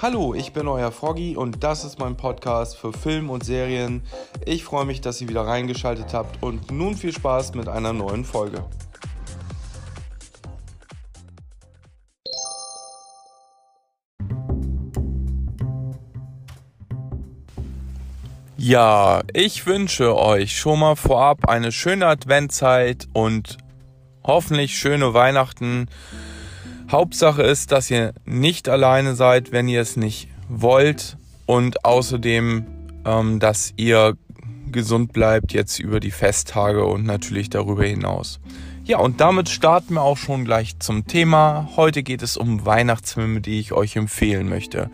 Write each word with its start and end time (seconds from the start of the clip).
Hallo, 0.00 0.32
ich 0.32 0.52
bin 0.52 0.68
euer 0.68 0.92
Froggy 0.92 1.36
und 1.36 1.64
das 1.64 1.84
ist 1.84 1.98
mein 1.98 2.16
Podcast 2.16 2.76
für 2.76 2.92
Film 2.92 3.30
und 3.30 3.42
Serien. 3.44 4.02
Ich 4.46 4.62
freue 4.62 4.84
mich, 4.84 5.00
dass 5.00 5.20
ihr 5.20 5.28
wieder 5.28 5.44
reingeschaltet 5.44 6.14
habt 6.14 6.40
und 6.40 6.70
nun 6.70 6.94
viel 6.94 7.12
Spaß 7.12 7.54
mit 7.54 7.66
einer 7.66 7.92
neuen 7.92 8.24
Folge. 8.24 8.64
Ja, 18.56 19.22
ich 19.32 19.66
wünsche 19.66 20.16
euch 20.16 20.56
schon 20.56 20.78
mal 20.78 20.94
vorab 20.94 21.48
eine 21.48 21.72
schöne 21.72 22.06
Adventzeit 22.06 23.08
und 23.14 23.58
hoffentlich 24.22 24.78
schöne 24.78 25.12
Weihnachten. 25.12 25.88
Hauptsache 26.90 27.42
ist, 27.42 27.70
dass 27.72 27.90
ihr 27.90 28.14
nicht 28.24 28.68
alleine 28.68 29.14
seid, 29.14 29.52
wenn 29.52 29.68
ihr 29.68 29.82
es 29.82 29.96
nicht 29.96 30.28
wollt 30.48 31.18
und 31.44 31.84
außerdem, 31.84 32.66
ähm, 33.04 33.40
dass 33.40 33.74
ihr 33.76 34.16
gesund 34.72 35.12
bleibt 35.12 35.52
jetzt 35.52 35.78
über 35.78 36.00
die 36.00 36.10
Festtage 36.10 36.84
und 36.84 37.04
natürlich 37.04 37.50
darüber 37.50 37.84
hinaus. 37.84 38.40
Ja, 38.84 38.98
und 39.00 39.20
damit 39.20 39.50
starten 39.50 39.94
wir 39.94 40.02
auch 40.02 40.16
schon 40.16 40.46
gleich 40.46 40.78
zum 40.78 41.06
Thema. 41.06 41.68
Heute 41.76 42.02
geht 42.02 42.22
es 42.22 42.38
um 42.38 42.64
Weihnachtsfilme, 42.64 43.42
die 43.42 43.60
ich 43.60 43.72
euch 43.72 43.96
empfehlen 43.96 44.48
möchte. 44.48 44.90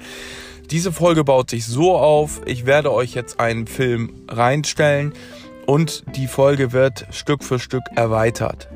Diese 0.71 0.93
Folge 0.93 1.23
baut 1.23 1.51
sich 1.51 1.65
so 1.65 1.97
auf, 1.97 2.41
ich 2.47 2.67
werde 2.67 2.93
euch 2.93 3.15
jetzt 3.15 3.39
einen 3.39 3.69
Film 3.69 4.13
reinstellen 4.29 5.13
und 5.67 6.05
die 6.17 6.27
Folge 6.27 6.73
wird 6.73 7.07
Stück 7.11 7.45
für 7.45 7.61
Stück 7.61 7.85
erweitert. 7.95 8.69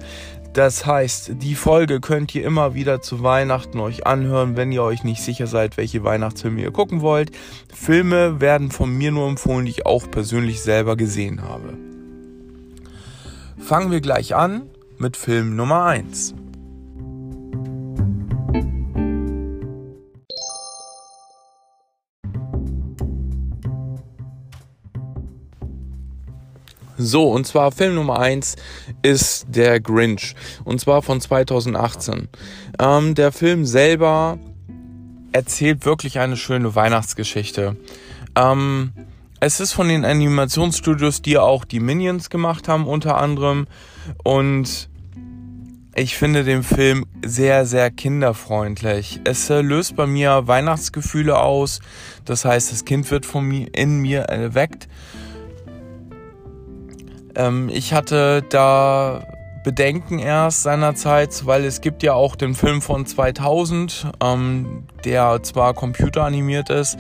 Das 0.53 0.87
heißt, 0.87 1.33
die 1.43 1.55
Folge 1.55 2.01
könnt 2.01 2.35
ihr 2.35 2.45
immer 2.45 2.75
wieder 2.75 3.01
zu 3.01 3.23
Weihnachten 3.23 3.79
euch 3.81 4.07
anhören, 4.07 4.57
wenn 4.57 4.73
ihr 4.73 4.83
euch 4.83 5.05
nicht 5.05 5.23
sicher 5.23 5.47
seid, 5.47 5.77
welche 5.77 6.05
Weihnachtsfilme 6.05 6.63
ihr 6.63 6.73
gucken 6.73 7.01
wollt. 7.01 7.31
Filme 7.73 8.41
werden 8.41 8.71
von 8.71 8.91
mir 8.91 9.13
nur 9.13 9.29
empfohlen, 9.29 9.67
die 9.67 9.73
ich 9.73 9.87
auch 9.87 10.11
persönlich 10.11 10.61
selber 10.61 10.97
gesehen 10.97 11.43
habe. 11.43 11.77
Fangen 13.59 13.91
wir 13.91 14.01
gleich 14.01 14.35
an 14.35 14.71
mit 14.99 15.17
Film 15.17 15.55
Nummer 15.55 15.85
1. 15.85 16.35
So, 27.01 27.31
und 27.31 27.47
zwar 27.47 27.71
Film 27.71 27.95
Nummer 27.95 28.19
1 28.19 28.57
ist 29.03 29.47
Der 29.49 29.79
Grinch. 29.79 30.35
Und 30.65 30.81
zwar 30.81 31.01
von 31.03 31.21
2018. 31.21 32.29
Ähm, 32.81 33.15
der 33.15 33.31
Film 33.31 33.65
selber 33.65 34.39
erzählt 35.31 35.85
wirklich 35.85 36.19
eine 36.19 36.37
schöne 36.37 36.75
Weihnachtsgeschichte. 36.75 37.77
Ähm, 38.35 38.93
es 39.39 39.61
ist 39.61 39.73
von 39.73 39.89
den 39.89 40.05
Animationsstudios, 40.05 41.23
die 41.23 41.39
auch 41.39 41.65
die 41.65 41.79
Minions 41.79 42.31
gemacht 42.31 42.67
haben, 42.67 42.89
unter 42.89 43.17
anderem. 43.17 43.69
Und 44.25 44.89
ich 45.95 46.17
finde 46.17 46.43
den 46.43 46.65
Film 46.65 47.07
sehr, 47.25 47.65
sehr 47.65 47.93
kinderfreundlich. 47.93 49.21
Es 49.23 49.49
äh, 49.51 49.61
löst 49.61 49.95
bei 49.95 50.09
mir 50.09 50.49
Weihnachtsgefühle 50.49 51.39
aus. 51.39 51.79
Das 52.25 52.45
heißt, 52.45 52.73
das 52.73 52.85
Kind 52.85 53.09
wird 53.13 53.25
von 53.25 53.45
mir, 53.45 53.69
in 53.73 54.01
mir 54.01 54.23
erweckt. 54.23 54.89
Ähm, 57.39 57.71
ich 57.73 57.95
hatte 57.95 58.43
da 58.51 59.23
Bedenken 59.65 60.19
erst 60.19 60.63
seinerzeit, 60.63 61.47
weil 61.47 61.65
es 61.65 61.81
gibt 61.81 62.03
ja 62.03 62.15
auch 62.15 62.37
den 62.37 62.55
Film 62.55 62.83
von 62.83 63.07
2000, 63.07 64.09
ähm, 64.23 64.85
der 65.05 65.43
zwar 65.43 65.75
computeranimiert 65.75 66.71
ist 66.71 66.99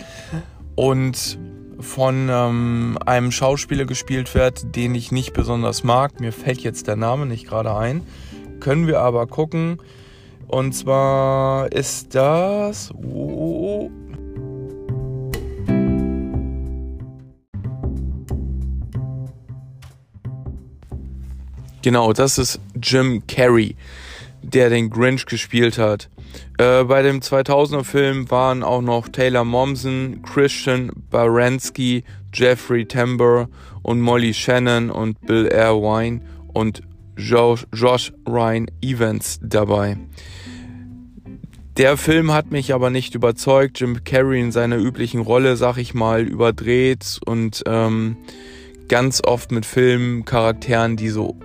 und 0.74 1.38
von 1.80 2.28
ähm, 2.30 2.98
einem 3.04 3.30
Schauspieler 3.30 3.84
gespielt 3.84 4.34
wird, 4.34 4.74
den 4.76 4.94
ich 4.94 5.12
nicht 5.12 5.32
besonders 5.32 5.84
mag. 5.84 6.20
Mir 6.20 6.32
fällt 6.32 6.60
jetzt 6.60 6.88
der 6.88 6.96
Name 6.96 7.26
nicht 7.26 7.46
gerade 7.46 7.76
ein. 7.76 8.02
Können 8.60 8.86
wir 8.86 9.00
aber 9.00 9.26
gucken. 9.26 9.78
Und 10.48 10.72
zwar 10.72 11.70
ist 11.72 12.14
das. 12.14 12.92
Oh, 12.94 13.90
Genau, 21.88 22.12
das 22.12 22.36
ist 22.36 22.60
Jim 22.82 23.22
Carrey, 23.26 23.74
der 24.42 24.68
den 24.68 24.90
Grinch 24.90 25.24
gespielt 25.24 25.78
hat. 25.78 26.10
Äh, 26.58 26.84
bei 26.84 27.00
dem 27.00 27.20
2000er 27.20 27.82
Film 27.82 28.30
waren 28.30 28.62
auch 28.62 28.82
noch 28.82 29.08
Taylor 29.08 29.46
Momsen, 29.46 30.20
Christian 30.20 30.92
Baranski, 31.08 32.04
Jeffrey 32.34 32.84
Tambor 32.84 33.48
und 33.80 34.02
Molly 34.02 34.34
Shannon 34.34 34.90
und 34.90 35.18
Bill 35.22 35.46
Irwine 35.46 36.20
und 36.52 36.82
Josh, 37.16 37.66
Josh 37.72 38.12
Ryan 38.28 38.66
Evans 38.82 39.40
dabei. 39.42 39.96
Der 41.78 41.96
Film 41.96 42.32
hat 42.32 42.50
mich 42.50 42.74
aber 42.74 42.90
nicht 42.90 43.14
überzeugt. 43.14 43.80
Jim 43.80 44.04
Carrey 44.04 44.42
in 44.42 44.52
seiner 44.52 44.76
üblichen 44.76 45.22
Rolle, 45.22 45.56
sag 45.56 45.78
ich 45.78 45.94
mal, 45.94 46.28
überdreht 46.28 47.18
und 47.24 47.62
ähm, 47.64 48.18
ganz 48.88 49.22
oft 49.24 49.52
mit 49.52 49.64
Filmcharakteren, 49.64 50.98
die 50.98 51.08
so 51.08 51.38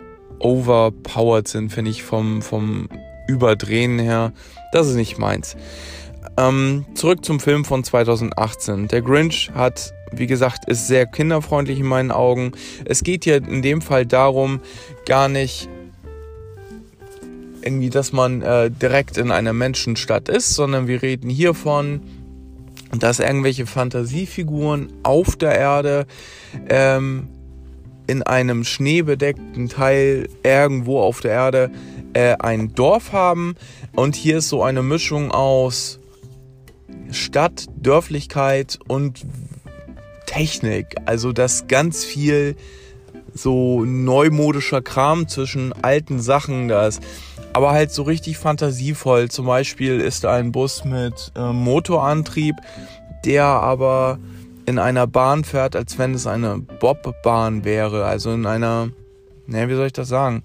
overpowered 0.44 1.48
sind, 1.48 1.72
finde 1.72 1.92
ich 1.92 2.04
vom, 2.04 2.42
vom 2.42 2.90
Überdrehen 3.28 3.98
her. 4.00 4.34
Das 4.72 4.88
ist 4.88 4.96
nicht 4.96 5.18
meins. 5.18 5.56
Ähm, 6.38 6.86
zurück 6.96 7.24
zum 7.24 7.40
Film 7.40 7.66
von 7.66 7.84
2018. 7.84 8.88
Der 8.88 9.02
Grinch 9.02 9.52
hat, 9.54 9.94
wie 10.12 10.28
gesagt, 10.28 10.68
ist 10.68 10.88
sehr 10.88 11.06
kinderfreundlich 11.06 11.80
in 11.80 11.86
meinen 11.86 12.12
Augen. 12.12 12.52
Es 12.86 13.04
geht 13.04 13.24
hier 13.24 13.38
in 13.38 13.62
dem 13.62 13.82
Fall 13.82 14.06
darum, 14.06 14.60
gar 15.06 15.30
nicht 15.30 15.70
irgendwie, 17.62 17.90
dass 17.90 18.12
man 18.12 18.42
äh, 18.42 18.70
direkt 18.70 19.18
in 19.18 19.32
einer 19.32 19.54
Menschenstadt 19.54 20.28
ist, 20.28 20.54
sondern 20.54 20.88
wir 20.88 21.02
reden 21.02 21.30
hiervon, 21.30 22.02
dass 22.92 23.20
irgendwelche 23.20 23.66
Fantasiefiguren 23.66 24.92
auf 25.04 25.36
der 25.36 25.58
Erde 25.58 26.06
ähm, 26.70 27.30
in 28.08 28.24
einem 28.24 28.64
schneebedeckten 28.64 29.70
Teil 29.70 30.28
irgendwo 30.44 31.02
auf 31.02 31.22
der 31.22 31.32
Erde 31.32 31.72
äh, 32.14 32.36
ein 32.40 32.74
Dorf 32.74 33.12
haben. 33.12 33.56
Und 33.96 34.16
hier 34.16 34.38
ist 34.38 34.50
so 34.50 34.64
eine 34.64 34.84
Mischung 34.84 35.32
aus 35.32 36.00
Stadt, 37.12 37.66
Dörflichkeit 37.76 38.80
und 38.88 39.26
Technik. 40.26 40.96
Also 41.06 41.32
das 41.32 41.68
ganz 41.68 42.04
viel 42.04 42.56
so 43.34 43.84
neumodischer 43.86 44.82
Kram 44.82 45.28
zwischen 45.28 45.74
alten 45.82 46.20
Sachen 46.20 46.68
da 46.68 46.88
ist. 46.88 47.02
Aber 47.54 47.72
halt 47.72 47.92
so 47.92 48.04
richtig 48.04 48.38
fantasievoll. 48.38 49.30
Zum 49.30 49.46
Beispiel 49.46 50.00
ist 50.00 50.26
ein 50.26 50.52
Bus 50.52 50.86
mit 50.86 51.32
äh, 51.36 51.54
Motorantrieb, 51.54 52.56
der 53.26 53.46
aber 53.46 54.18
in 54.66 54.80
einer 54.80 55.08
Bahn 55.08 55.44
fährt, 55.44 55.76
als 55.76 55.98
wenn 55.98 56.14
es 56.14 56.28
eine 56.28 56.58
Bobbahn 56.58 57.64
wäre. 57.64 58.06
Also 58.06 58.32
in 58.32 58.46
einer, 58.46 58.90
ne, 59.48 59.70
wie 59.70 59.76
soll 59.76 59.88
ich 59.88 59.94
das 59.94 60.08
sagen? 60.08 60.42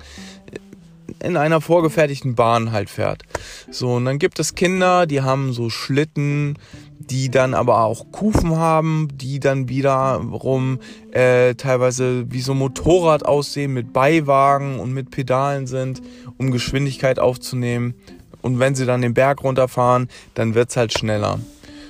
In 1.21 1.37
einer 1.37 1.61
vorgefertigten 1.61 2.35
Bahn 2.35 2.73
halt 2.73 2.91
fährt. 2.91 3.23
So, 3.71 3.95
und 3.95 4.05
dann 4.05 4.19
gibt 4.19 4.39
es 4.39 4.55
Kinder, 4.55 5.07
die 5.07 5.23
haben 5.23 5.53
so 5.53 5.71
Schlitten, 5.71 6.59
die 6.99 7.31
dann 7.31 7.55
aber 7.55 7.85
auch 7.85 8.13
Kufen 8.13 8.57
haben, 8.57 9.09
die 9.15 9.41
dann 9.41 9.69
wiederum 9.69 10.79
äh, 11.13 11.55
teilweise 11.55 12.31
wie 12.31 12.41
so 12.41 12.55
Motorrad 12.55 13.25
aussehen 13.25 13.73
mit 13.73 13.93
Beiwagen 13.93 14.79
und 14.79 14.93
mit 14.93 15.11
Pedalen 15.11 15.67
sind, 15.67 16.03
um 16.37 16.51
Geschwindigkeit 16.51 17.19
aufzunehmen. 17.19 17.95
Und 18.43 18.59
wenn 18.59 18.75
sie 18.75 18.87
dann 18.87 19.03
den 19.03 19.15
Berg 19.15 19.43
runterfahren, 19.43 20.09
dann 20.35 20.55
wird's 20.55 20.77
halt 20.77 20.97
schneller. 20.97 21.41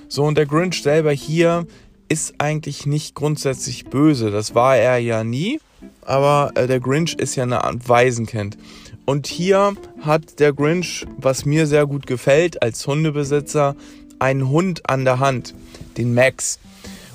So, 0.09 0.25
und 0.25 0.39
der 0.39 0.47
Grinch 0.47 0.83
selber 0.83 1.13
hier 1.13 1.67
ist 2.09 2.35
eigentlich 2.39 2.87
nicht 2.87 3.15
grundsätzlich 3.15 3.87
böse. 3.87 4.31
Das 4.31 4.55
war 4.55 4.77
er 4.77 4.99
ja 4.99 5.25
nie. 5.25 5.61
Aber 6.03 6.53
äh, 6.55 6.67
der 6.67 6.81
Grinch 6.81 7.15
ist 7.15 7.37
ja 7.37 7.45
eine 7.45 7.65
Art 7.65 7.89
Waisenkind. 7.89 8.57
Und 9.05 9.27
hier 9.27 9.75
hat 10.01 10.39
der 10.41 10.53
Grinch, 10.53 11.07
was 11.17 11.45
mir 11.45 11.67
sehr 11.67 11.87
gut 11.87 12.07
gefällt 12.07 12.63
als 12.63 12.87
Hundebesitzer, 12.87 13.75
einen 14.19 14.49
Hund 14.49 14.89
an 14.89 15.05
der 15.05 15.19
Hand, 15.19 15.55
den 15.97 16.15
Max. 16.15 16.59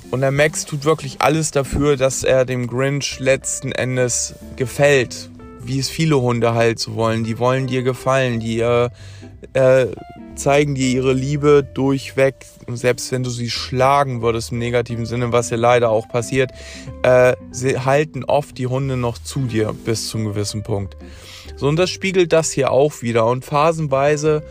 Und 0.10 0.22
der 0.22 0.31
Max 0.31 0.66
tut 0.66 0.86
wirklich 0.86 1.22
alles 1.22 1.51
dafür, 1.51 1.98
dass 1.98 2.24
er 2.24 2.45
dem 2.45 2.68
Grinch 2.68 3.19
letzten 3.19 3.72
Endes 3.72 4.36
gefällt. 4.56 5.30
Wie 5.62 5.80
es 5.80 5.90
viele 5.90 6.19
Hunde 6.19 6.54
halt 6.54 6.80
so 6.80 6.95
wollen. 6.95 7.24
Die 7.24 7.40
wollen 7.40 7.68
dir 7.68 7.84
gefallen. 7.84 8.40
Die 8.40 8.60
äh, 8.60 8.90
äh, 9.54 9.88
zeigen 10.35 10.75
dir 10.75 10.89
ihre 10.89 11.13
Liebe 11.13 11.63
durchweg, 11.74 12.35
selbst 12.68 13.12
wenn 13.12 13.24
du 13.24 13.30
sie 13.30 13.50
schlagen 13.50 14.21
würdest 14.21 14.51
im 14.51 14.59
negativen 14.59 15.06
Sinne, 15.06 15.31
was 15.31 15.50
ja 15.50 15.57
leider 15.57 15.89
auch 15.89 16.07
passiert, 16.07 16.51
äh, 17.03 17.35
sie 17.51 17.80
halten 17.80 18.24
oft 18.24 18.57
die 18.57 18.68
Hunde 18.68 18.97
noch 18.97 19.18
zu 19.18 19.41
dir 19.41 19.74
bis 19.85 20.09
zum 20.09 20.25
gewissen 20.25 20.63
Punkt. 20.63 20.97
So, 21.56 21.68
und 21.68 21.77
das 21.77 21.89
spiegelt 21.89 22.33
das 22.33 22.51
hier 22.51 22.71
auch 22.71 23.01
wieder. 23.01 23.25
Und 23.25 23.45
phasenweise 23.45 24.44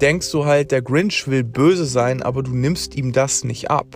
denkst 0.00 0.30
du 0.32 0.46
halt, 0.46 0.72
der 0.72 0.82
Grinch 0.82 1.28
will 1.28 1.44
böse 1.44 1.84
sein, 1.84 2.22
aber 2.22 2.42
du 2.42 2.52
nimmst 2.52 2.96
ihm 2.96 3.12
das 3.12 3.44
nicht 3.44 3.70
ab. 3.70 3.86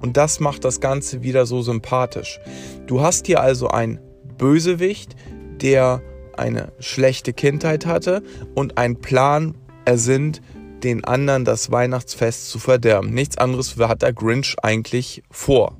Und 0.00 0.16
das 0.16 0.40
macht 0.40 0.64
das 0.64 0.80
Ganze 0.80 1.22
wieder 1.22 1.46
so 1.46 1.62
sympathisch. 1.62 2.40
Du 2.86 3.00
hast 3.00 3.26
hier 3.26 3.40
also 3.40 3.68
einen 3.68 4.00
Bösewicht, 4.36 5.14
der 5.62 6.02
eine 6.36 6.72
schlechte 6.80 7.32
Kindheit 7.32 7.86
hatte 7.86 8.22
und 8.54 8.76
einen 8.76 9.00
Plan 9.00 9.54
ersinnt, 9.84 10.40
den 10.84 11.04
anderen 11.04 11.44
das 11.44 11.70
Weihnachtsfest 11.70 12.50
zu 12.50 12.58
verderben. 12.58 13.10
Nichts 13.10 13.38
anderes 13.38 13.76
hat 13.76 14.02
der 14.02 14.12
Grinch 14.12 14.56
eigentlich 14.62 15.22
vor 15.30 15.78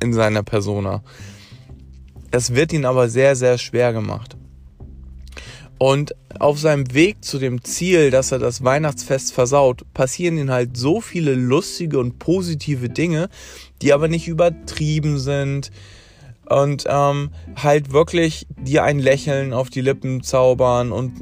in 0.00 0.12
seiner 0.12 0.42
Persona. 0.42 1.02
Es 2.30 2.54
wird 2.54 2.72
ihn 2.72 2.84
aber 2.84 3.08
sehr, 3.08 3.36
sehr 3.36 3.58
schwer 3.58 3.92
gemacht. 3.92 4.36
Und 5.78 6.14
auf 6.38 6.60
seinem 6.60 6.94
Weg 6.94 7.24
zu 7.24 7.38
dem 7.38 7.64
Ziel, 7.64 8.10
dass 8.10 8.30
er 8.30 8.38
das 8.38 8.62
Weihnachtsfest 8.62 9.32
versaut, 9.34 9.82
passieren 9.92 10.38
ihm 10.38 10.50
halt 10.50 10.76
so 10.76 11.00
viele 11.00 11.34
lustige 11.34 11.98
und 11.98 12.20
positive 12.20 12.88
Dinge, 12.88 13.28
die 13.82 13.92
aber 13.92 14.06
nicht 14.06 14.28
übertrieben 14.28 15.18
sind 15.18 15.72
und 16.48 16.84
ähm, 16.88 17.30
halt 17.56 17.92
wirklich 17.92 18.46
dir 18.56 18.84
ein 18.84 19.00
Lächeln 19.00 19.52
auf 19.52 19.70
die 19.70 19.80
Lippen 19.80 20.22
zaubern 20.22 20.92
und 20.92 21.12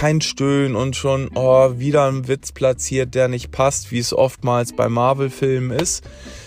kein 0.00 0.22
Stöhnen 0.22 0.76
und 0.76 0.96
schon 0.96 1.28
oh, 1.34 1.78
wieder 1.78 2.08
ein 2.08 2.26
Witz 2.26 2.52
platziert, 2.52 3.14
der 3.14 3.28
nicht 3.28 3.50
passt, 3.50 3.92
wie 3.92 3.98
es 3.98 4.14
oftmals 4.14 4.72
bei 4.72 4.88
Marvel-Filmen 4.88 5.78
ist, 5.78 6.02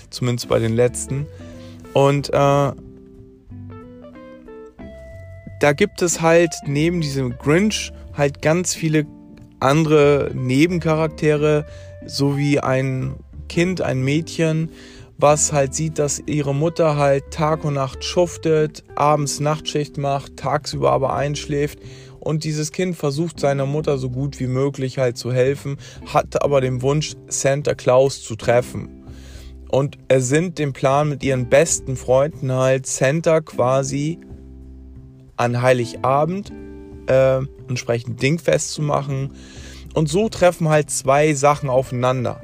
zumindest 0.09 0.50
bei 0.50 0.57
den 0.57 0.73
letzten. 0.73 1.27
Und 1.94 2.29
äh, 2.29 2.33
da 2.33 2.73
gibt 5.75 6.01
es 6.01 6.19
halt 6.19 6.50
neben 6.65 7.01
diesem 7.01 7.38
Grinch 7.38 7.94
halt 8.17 8.41
ganz 8.41 8.73
viele 8.73 9.05
andere 9.59 10.31
Nebencharaktere, 10.33 11.67
sowie 12.07 12.57
ein 12.57 13.17
Kind, 13.50 13.81
ein 13.81 14.01
Mädchen, 14.01 14.71
was 15.19 15.53
halt 15.53 15.75
sieht, 15.75 16.00
dass 16.00 16.23
ihre 16.25 16.55
Mutter 16.55 16.97
halt 16.97 17.29
Tag 17.29 17.65
und 17.65 17.75
Nacht 17.75 18.03
schuftet, 18.03 18.83
abends 18.95 19.39
Nachtschicht 19.39 20.00
macht, 20.00 20.38
tagsüber 20.38 20.91
aber 20.91 21.13
einschläft 21.13 21.77
und 22.24 22.46
dieses 22.46 22.72
Kind 22.72 22.96
versucht 22.96 23.40
seiner 23.40 23.66
Mutter 23.66 23.98
so 23.98 24.10
gut 24.10 24.40
wie 24.40 24.48
möglich 24.48 24.98
halt 24.98 25.18
zu 25.18 25.34
helfen, 25.34 25.78
hat 26.06 26.42
aber 26.42 26.62
den 26.62 26.81
Wunsch, 26.81 27.16
Santa 27.28 27.75
Claus 27.75 28.24
zu 28.24 28.38
treffen. 28.38 29.04
Und 29.70 29.98
er 30.08 30.22
sind 30.22 30.58
den 30.58 30.72
Plan 30.72 31.10
mit 31.10 31.22
ihren 31.24 31.50
besten 31.50 31.98
Freunden 31.98 32.52
halt 32.52 32.86
Santa 32.86 33.42
quasi 33.42 34.20
an 35.36 35.62
Heiligabend 35.62 36.54
äh, 37.08 37.40
entsprechend 37.68 38.22
dingfest 38.22 38.72
zu 38.72 38.81
machen. 38.81 39.34
Und 39.94 40.08
so 40.08 40.30
treffen 40.30 40.70
halt 40.70 40.90
zwei 40.90 41.34
Sachen 41.34 41.70
aufeinander. 41.70 42.42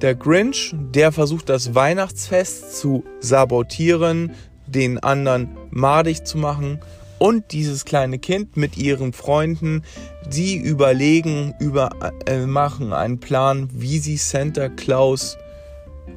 Der 0.00 0.14
Grinch, 0.14 0.74
der 0.94 1.10
versucht 1.10 1.48
das 1.48 1.74
Weihnachtsfest 1.74 2.78
zu 2.78 3.02
sabotieren, 3.18 4.32
den 4.66 4.98
anderen 4.98 5.56
madig 5.70 6.24
zu 6.24 6.38
machen. 6.38 6.80
Und 7.18 7.52
dieses 7.52 7.84
kleine 7.84 8.18
Kind 8.18 8.56
mit 8.56 8.76
ihren 8.76 9.12
Freunden, 9.12 9.82
die 10.30 10.56
überlegen, 10.56 11.54
über, 11.60 11.90
äh, 12.26 12.46
machen 12.46 12.92
einen 12.92 13.20
Plan, 13.20 13.70
wie 13.72 13.98
sie 13.98 14.16
Santa 14.16 14.68
Claus 14.68 15.38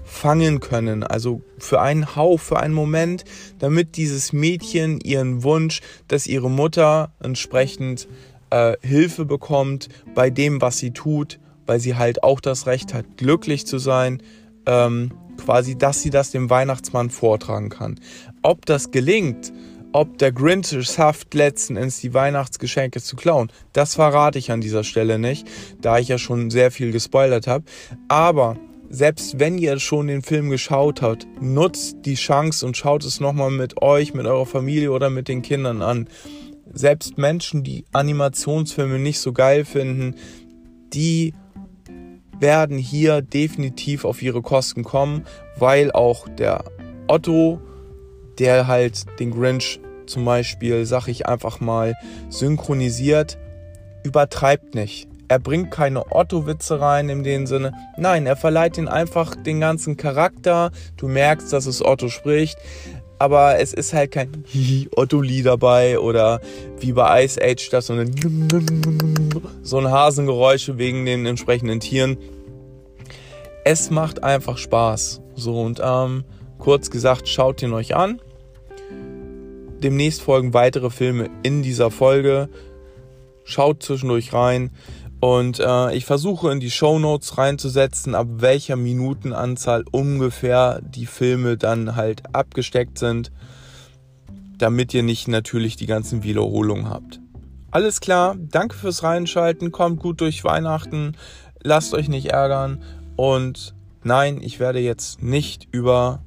fangen 0.03 0.59
können. 0.59 1.03
Also 1.03 1.41
für 1.57 1.81
einen 1.81 2.15
Hauch, 2.15 2.39
für 2.39 2.59
einen 2.59 2.73
Moment, 2.73 3.23
damit 3.59 3.95
dieses 3.95 4.33
Mädchen 4.33 4.99
ihren 5.01 5.43
Wunsch, 5.43 5.81
dass 6.07 6.27
ihre 6.27 6.49
Mutter 6.49 7.11
entsprechend 7.21 8.07
äh, 8.49 8.75
Hilfe 8.81 9.25
bekommt 9.25 9.89
bei 10.15 10.29
dem, 10.29 10.61
was 10.61 10.79
sie 10.79 10.91
tut, 10.91 11.39
weil 11.65 11.79
sie 11.79 11.95
halt 11.95 12.23
auch 12.23 12.39
das 12.39 12.65
Recht 12.65 12.93
hat, 12.93 13.05
glücklich 13.17 13.65
zu 13.65 13.77
sein, 13.77 14.21
ähm, 14.65 15.11
quasi, 15.37 15.77
dass 15.77 16.01
sie 16.01 16.09
das 16.09 16.31
dem 16.31 16.49
Weihnachtsmann 16.49 17.09
vortragen 17.09 17.69
kann. 17.69 17.99
Ob 18.41 18.65
das 18.65 18.91
gelingt, 18.91 19.53
ob 19.91 20.18
der 20.18 20.31
Grinch 20.31 20.71
es 20.74 20.94
schafft, 20.94 21.33
letzten 21.33 21.75
Endes 21.75 22.00
die 22.00 22.13
Weihnachtsgeschenke 22.13 23.01
zu 23.01 23.15
klauen, 23.15 23.51
das 23.74 23.95
verrate 23.95 24.38
ich 24.39 24.51
an 24.51 24.62
dieser 24.62 24.83
Stelle 24.83 25.19
nicht, 25.19 25.47
da 25.81 26.00
ich 26.00 26.07
ja 26.07 26.18
schon 26.18 26.50
sehr 26.50 26.71
viel 26.71 26.91
gespoilert 26.91 27.47
habe. 27.47 27.65
Aber 28.07 28.57
selbst 28.89 29.39
wenn 29.39 29.57
ihr 29.57 29.80
schon 29.80 30.07
den 30.07 30.21
Film 30.21 30.50
geschaut 30.50 31.01
habt, 31.01 31.27
nutzt 31.39 31.97
die 32.06 32.15
Chance 32.15 32.65
und 32.65 32.75
schaut 32.75 33.03
es 33.03 33.19
nochmal 33.19 33.51
mit 33.51 33.81
euch, 33.81 34.13
mit 34.13 34.25
eurer 34.25 34.45
Familie 34.45 34.91
oder 34.91 35.09
mit 35.09 35.27
den 35.27 35.41
Kindern 35.41 35.81
an. 35.81 36.07
Selbst 36.71 37.18
Menschen, 37.18 37.63
die 37.63 37.85
Animationsfilme 37.94 39.00
nicht 39.00 39.19
so 39.19 39.33
geil 39.33 39.65
finden, 39.65 40.15
die 40.94 41.33
werden 42.39 42.77
hier 42.77 43.21
definitiv 43.21 44.06
auf 44.06 44.21
ihre 44.21 44.42
Kosten 44.42 44.83
kommen, 44.83 45.25
weil 45.57 45.92
auch 45.92 46.27
der 46.30 46.63
Otto, 47.07 47.59
der 48.39 48.68
halt 48.68 49.19
den 49.19 49.31
Grinch 49.31 49.80
zum 50.06 50.25
Beispiel, 50.25 50.86
sag 50.86 51.07
ich 51.07 51.27
einfach 51.27 51.59
mal, 51.59 51.95
synchronisiert, 52.30 53.38
übertreibt 54.03 54.75
nicht. 54.75 55.07
Er 55.27 55.38
bringt 55.38 55.69
keine 55.69 56.12
Otto-Witze 56.12 56.81
rein 56.81 57.07
in 57.09 57.24
dem 57.24 57.45
Sinne. 57.45 57.74
Nein, 57.97 58.25
er 58.25 58.36
verleiht 58.36 58.80
ihn 58.80 58.88
einfach 58.88 59.36
den 59.36 59.59
ganzen 59.59 59.95
Charakter. 59.95 60.71
Du 60.97 61.07
merkst, 61.07 61.53
dass 61.53 61.68
es 61.68 61.86
Otto 61.86 62.09
spricht. 62.09 62.57
Aber 63.19 63.59
es 63.59 63.74
ist 63.74 63.94
halt 63.94 64.12
kein 64.12 64.44
Otto-Lie 64.95 65.44
dabei 65.44 66.00
oder 66.00 66.39
wie 66.80 66.94
bei 66.94 67.25
Ice 67.25 67.39
Age 67.39 67.69
das 67.69 67.88
so, 67.88 67.94
eine 67.94 68.09
so 69.62 69.77
ein 69.77 69.92
Hasengeräusche 69.92 70.77
wegen 70.77 71.06
den 71.06 71.25
entsprechenden 71.25 71.80
Tieren. 71.80 72.18
Es 73.65 73.92
macht 73.92 74.24
einfach 74.24 74.57
Spaß. 74.57 75.21
So 75.35 75.62
und 75.62 75.80
ähm, 75.83 76.24
kurz 76.57 76.89
gesagt, 76.89 77.27
schaut 77.27 77.62
ihn 77.62 77.74
euch 77.74 77.95
an. 77.95 78.19
Demnächst 79.83 80.21
folgen 80.21 80.53
weitere 80.53 80.89
Filme 80.89 81.29
in 81.43 81.63
dieser 81.63 81.91
Folge. 81.91 82.49
Schaut 83.45 83.81
zwischendurch 83.81 84.33
rein. 84.33 84.71
Und 85.21 85.59
äh, 85.59 85.95
ich 85.95 86.05
versuche 86.05 86.51
in 86.51 86.59
die 86.59 86.71
Show 86.71 86.97
Notes 86.97 87.37
reinzusetzen, 87.37 88.15
ab 88.15 88.27
welcher 88.37 88.75
Minutenanzahl 88.75 89.83
ungefähr 89.91 90.81
die 90.81 91.05
Filme 91.05 91.57
dann 91.57 91.95
halt 91.95 92.23
abgesteckt 92.33 92.97
sind, 92.97 93.31
damit 94.57 94.93
ihr 94.93 95.03
nicht 95.03 95.27
natürlich 95.27 95.75
die 95.75 95.87
ganzen 95.87 96.23
Wiederholungen 96.23 96.89
habt. 96.89 97.19
Alles 97.71 97.99
klar, 97.99 98.35
danke 98.39 98.75
fürs 98.75 99.03
Reinschalten, 99.03 99.71
kommt 99.71 99.99
gut 99.99 100.21
durch 100.21 100.43
Weihnachten, 100.43 101.15
lasst 101.61 101.93
euch 101.93 102.07
nicht 102.07 102.27
ärgern 102.27 102.81
und 103.15 103.75
nein, 104.03 104.41
ich 104.41 104.59
werde 104.59 104.79
jetzt 104.79 105.21
nicht 105.21 105.68
über 105.71 106.23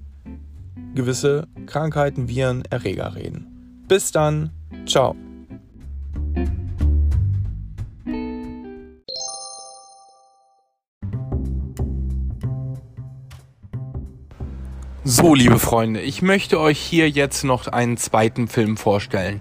gewisse 0.95 1.49
Krankheiten, 1.67 2.29
Viren, 2.29 2.63
Erreger 2.71 3.15
reden. 3.15 3.85
Bis 3.89 4.13
dann, 4.13 4.51
ciao. 4.87 5.17
So, 15.05 15.35
liebe 15.35 15.59
Freunde, 15.59 16.01
ich 16.01 16.23
möchte 16.23 16.61
euch 16.61 16.79
hier 16.79 17.11
jetzt 17.11 17.43
noch 17.43 17.67
einen 17.67 17.97
zweiten 17.97 18.47
Film 18.47 18.77
vorstellen. 18.77 19.41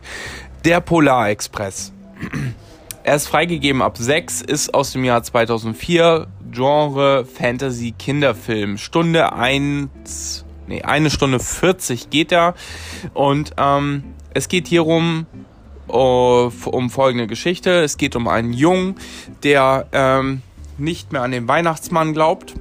Der 0.65 0.81
Polar 0.81 1.29
Express. 1.29 1.93
Er 3.03 3.15
ist 3.15 3.27
freigegeben 3.27 3.81
ab 3.81 3.97
6, 3.97 4.43
ist 4.43 4.75
aus 4.75 4.91
dem 4.91 5.03
Jahr 5.03 5.23
2004, 5.23 6.27
Genre 6.51 7.25
Fantasy 7.25 7.95
Kinderfilm. 7.97 8.77
Stunde 8.77 9.33
1, 9.33 10.45
nee, 10.71 10.81
eine 10.81 11.09
Stunde 11.09 11.39
40 11.39 12.09
geht 12.09 12.31
er. 12.31 12.55
Und 13.13 13.51
ähm, 13.57 14.03
es 14.33 14.47
geht 14.47 14.67
hierum, 14.67 15.25
uh, 15.89 16.49
um 16.65 16.89
folgende 16.89 17.27
Geschichte. 17.27 17.81
Es 17.81 17.97
geht 17.97 18.15
um 18.15 18.27
einen 18.27 18.53
Jungen, 18.53 18.95
der 19.43 19.87
ähm, 19.91 20.41
nicht 20.77 21.11
mehr 21.11 21.21
an 21.21 21.31
den 21.31 21.47
Weihnachtsmann 21.47 22.13
glaubt 22.13 22.55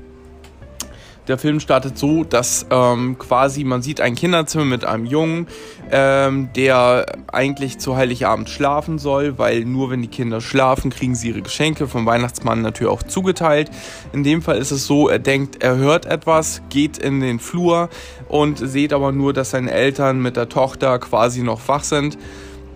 der 1.31 1.39
Film 1.39 1.61
startet 1.61 1.97
so, 1.97 2.25
dass 2.25 2.67
ähm, 2.71 3.17
quasi 3.17 3.63
man 3.63 3.83
sieht 3.83 4.01
ein 4.01 4.17
Kinderzimmer 4.17 4.65
mit 4.65 4.85
einem 4.85 5.07
Jungen, 5.07 5.47
ähm, 5.93 6.51
der 6.57 7.07
eigentlich 7.33 7.79
zu 7.79 7.97
Heiligabend 7.97 8.51
schlafen 8.51 8.99
soll, 8.99 9.39
weil 9.39 9.65
nur 9.65 9.91
wenn 9.91 10.03
die 10.03 10.09
Kinder 10.09 10.41
schlafen, 10.41 10.91
kriegen 10.91 11.15
sie 11.15 11.29
ihre 11.29 11.43
Geschenke 11.43 11.87
vom 11.87 12.05
Weihnachtsmann 12.05 12.63
natürlich 12.63 12.93
auch 12.93 13.05
zugeteilt. 13.05 13.71
In 14.13 14.25
dem 14.25 14.43
Fall 14.43 14.59
ist 14.59 14.73
es 14.73 14.87
so, 14.87 15.09
er 15.09 15.21
denkt, 15.21 15.63
er 15.63 15.77
hört 15.77 16.05
etwas, 16.05 16.63
geht 16.69 16.99
in 16.99 17.21
den 17.21 17.39
Flur 17.39 17.91
und 18.29 18.59
sieht 18.59 18.93
aber 18.93 19.13
nur, 19.13 19.33
dass 19.33 19.51
seine 19.51 19.71
Eltern 19.71 20.21
mit 20.21 20.37
der 20.37 20.49
Tochter 20.49 20.99
quasi 20.99 21.43
noch 21.43 21.61
wach 21.69 21.85
sind 21.85 22.19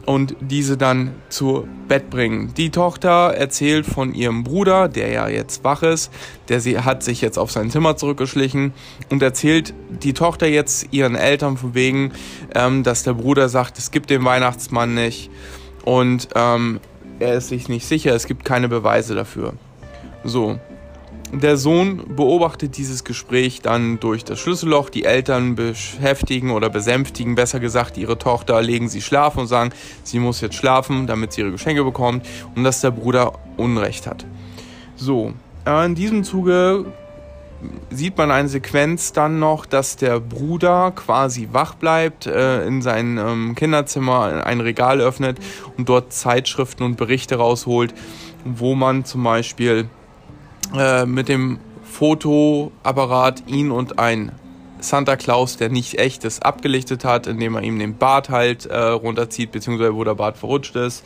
und 0.07 0.37
diese 0.41 0.77
dann 0.77 1.15
zu 1.29 1.67
Bett 1.89 2.11
bringen. 2.11 2.53
Die 2.57 2.71
Tochter 2.71 3.35
erzählt 3.35 3.87
von 3.87 4.15
ihrem 4.15 4.45
Bruder, 4.45 4.89
der 4.89 5.09
ja 5.11 5.29
jetzt 5.29 5.65
wach 5.65 5.83
ist, 5.83 6.13
der 6.49 6.61
sie 6.61 6.79
hat 6.79 7.03
sich 7.03 7.21
jetzt 7.21 7.39
auf 7.39 7.51
sein 7.51 7.71
Zimmer 7.71 7.97
zurückgeschlichen 7.97 8.73
und 9.11 9.23
erzählt 9.23 9.75
die 9.89 10.13
Tochter 10.13 10.47
jetzt 10.47 10.89
ihren 10.93 11.15
Eltern 11.15 11.57
von 11.57 11.75
wegen, 11.75 12.13
ähm, 12.55 12.83
dass 12.83 13.03
der 13.03 13.15
Bruder 13.15 13.49
sagt, 13.49 13.79
es 13.79 13.91
gibt 13.91 14.11
den 14.11 14.25
Weihnachtsmann 14.25 14.95
nicht 14.95 15.31
und 15.85 16.29
ähm, 16.35 16.81
er 17.19 17.35
ist 17.35 17.49
sich 17.49 17.69
nicht 17.69 17.87
sicher, 17.87 18.15
es 18.15 18.27
gibt 18.27 18.45
keine 18.45 18.69
Beweise 18.69 19.15
dafür. 19.15 19.55
So, 20.25 20.59
der 21.41 21.57
Sohn 21.57 22.15
beobachtet 22.17 22.77
dieses 22.77 23.05
Gespräch 23.05 23.61
dann 23.61 24.01
durch 24.01 24.25
das 24.25 24.39
Schlüsselloch. 24.39 24.91
Die 24.91 25.05
Eltern 25.05 25.55
beschäftigen 25.55 26.51
oder 26.51 26.71
besänftigen, 26.71 27.35
besser 27.35 27.61
gesagt, 27.61 27.97
ihre 27.97 28.19
Tochter, 28.19 28.61
legen 28.63 28.89
sie 28.89 29.01
schlafen 29.01 29.41
und 29.41 29.47
sagen, 29.47 29.71
sie 30.03 30.19
muss 30.19 30.41
jetzt 30.41 30.57
schlafen, 30.57 31.07
damit 31.07 31.33
sie 31.33 31.43
ihre 31.43 31.53
Geschenke 31.53 31.85
bekommt 31.85 32.27
und 32.55 32.65
dass 32.65 32.81
der 32.81 32.91
Bruder 32.91 33.33
Unrecht 33.57 34.07
hat. 34.07 34.25
So, 34.97 35.33
äh, 35.67 35.87
in 35.87 35.95
diesem 35.95 36.25
Zuge 36.25 36.87
sieht 37.91 38.19
man 38.19 38.31
eine 38.31 38.49
Sequenz 38.49 39.13
dann 39.13 39.39
noch, 39.39 39.67
dass 39.67 39.97
der 39.97 40.21
Bruder 40.21 40.93
quasi 40.95 41.49
wach 41.53 41.75
bleibt, 41.75 42.27
äh, 42.27 42.67
in 42.67 42.83
sein 42.83 43.19
ähm, 43.19 43.55
Kinderzimmer 43.55 44.45
ein 44.45 44.61
Regal 44.61 45.01
öffnet 45.01 45.39
und 45.77 45.89
dort 45.89 46.13
Zeitschriften 46.13 46.83
und 46.83 46.97
Berichte 46.97 47.37
rausholt, 47.37 47.95
wo 48.45 48.75
man 48.75 49.05
zum 49.05 49.25
Beispiel 49.25 49.89
äh, 50.77 51.07
mit 51.07 51.29
dem 51.29 51.59
Fotoapparat 51.85 53.45
ihn 53.47 53.71
und 53.71 53.99
ein 53.99 54.33
Santa 54.81 55.17
Claus, 55.17 55.57
der 55.57 55.71
nicht 55.71 55.99
echt 55.99 56.25
ist, 56.25 56.45
abgelichtet 56.45 57.05
hat, 57.05 57.27
indem 57.27 57.55
er 57.57 57.63
ihm 57.63 57.79
den 57.79 57.97
Bart 57.97 58.29
halt 58.29 58.67
äh, 58.67 58.77
runterzieht, 58.77 59.53
beziehungsweise 59.53 59.95
wo 59.95 60.05
der 60.05 60.15
Bart 60.15 60.37
verrutscht 60.37 60.77
ist. 60.77 61.05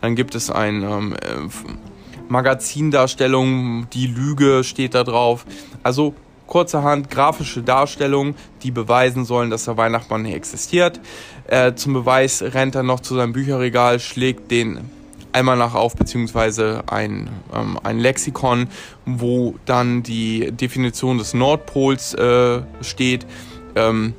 Dann 0.00 0.16
gibt 0.16 0.34
es 0.34 0.50
ein 0.50 0.82
ähm, 0.82 1.14
äh, 1.14 2.28
Magazindarstellung, 2.28 3.88
die 3.92 4.06
Lüge 4.06 4.64
steht 4.64 4.94
da 4.94 5.04
drauf. 5.04 5.44
Also 5.82 6.14
kurzerhand 6.46 7.10
grafische 7.10 7.62
Darstellungen, 7.62 8.34
die 8.62 8.70
beweisen 8.70 9.24
sollen, 9.24 9.50
dass 9.50 9.66
der 9.66 9.76
Weihnachtsmann 9.76 10.22
nicht 10.22 10.34
existiert. 10.34 11.00
Äh, 11.46 11.74
zum 11.74 11.92
Beweis 11.92 12.42
rennt 12.42 12.74
er 12.74 12.82
noch 12.82 13.00
zu 13.00 13.14
seinem 13.14 13.32
Bücherregal, 13.32 14.00
schlägt 14.00 14.50
den 14.50 14.90
einmal 15.32 15.56
nach 15.56 15.74
auf, 15.74 15.96
beziehungsweise 15.96 16.82
ein, 16.86 17.30
ähm, 17.54 17.78
ein 17.82 17.98
Lexikon, 17.98 18.68
wo 19.06 19.54
dann 19.64 20.02
die 20.02 20.50
Definition 20.52 21.18
des 21.18 21.34
Nordpols 21.34 22.14
äh, 22.14 22.62
steht. 22.80 23.26
Ähm, 23.74 24.14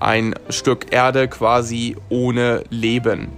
ein 0.00 0.34
Stück 0.48 0.92
Erde 0.92 1.28
quasi 1.28 1.96
ohne 2.08 2.62
Leben. 2.70 3.28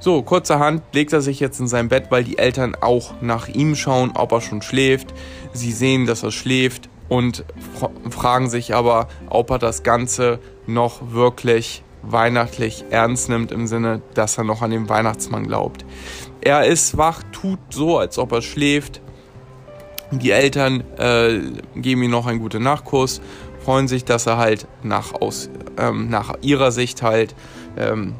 So, 0.00 0.22
kurzerhand 0.22 0.82
legt 0.92 1.12
er 1.12 1.20
sich 1.20 1.40
jetzt 1.40 1.58
in 1.58 1.66
sein 1.66 1.88
Bett, 1.88 2.06
weil 2.10 2.24
die 2.24 2.38
Eltern 2.38 2.76
auch 2.80 3.20
nach 3.20 3.48
ihm 3.48 3.74
schauen, 3.74 4.12
ob 4.14 4.32
er 4.32 4.40
schon 4.40 4.62
schläft. 4.62 5.12
Sie 5.52 5.72
sehen, 5.72 6.06
dass 6.06 6.22
er 6.22 6.30
schläft 6.30 6.88
und 7.08 7.44
fragen 8.08 8.48
sich 8.48 8.74
aber, 8.74 9.08
ob 9.28 9.50
er 9.50 9.58
das 9.58 9.82
Ganze 9.82 10.38
noch 10.66 11.12
wirklich 11.12 11.82
weihnachtlich 12.12 12.84
ernst 12.90 13.28
nimmt 13.28 13.52
im 13.52 13.66
Sinne, 13.66 14.02
dass 14.14 14.38
er 14.38 14.44
noch 14.44 14.62
an 14.62 14.70
den 14.70 14.88
Weihnachtsmann 14.88 15.46
glaubt. 15.46 15.84
Er 16.40 16.66
ist 16.66 16.96
wach, 16.96 17.22
tut 17.32 17.58
so, 17.70 17.98
als 17.98 18.18
ob 18.18 18.32
er 18.32 18.42
schläft. 18.42 19.00
Die 20.10 20.30
Eltern 20.30 20.82
äh, 20.96 21.40
geben 21.76 22.02
ihm 22.02 22.10
noch 22.10 22.26
einen 22.26 22.40
guten 22.40 22.62
Nachkuss, 22.62 23.20
freuen 23.62 23.88
sich, 23.88 24.04
dass 24.04 24.26
er 24.26 24.38
halt 24.38 24.66
nach, 24.82 25.12
aus, 25.12 25.50
ähm, 25.76 26.08
nach 26.08 26.34
ihrer 26.40 26.72
Sicht 26.72 27.02
halt 27.02 27.34
ähm, 27.76 28.14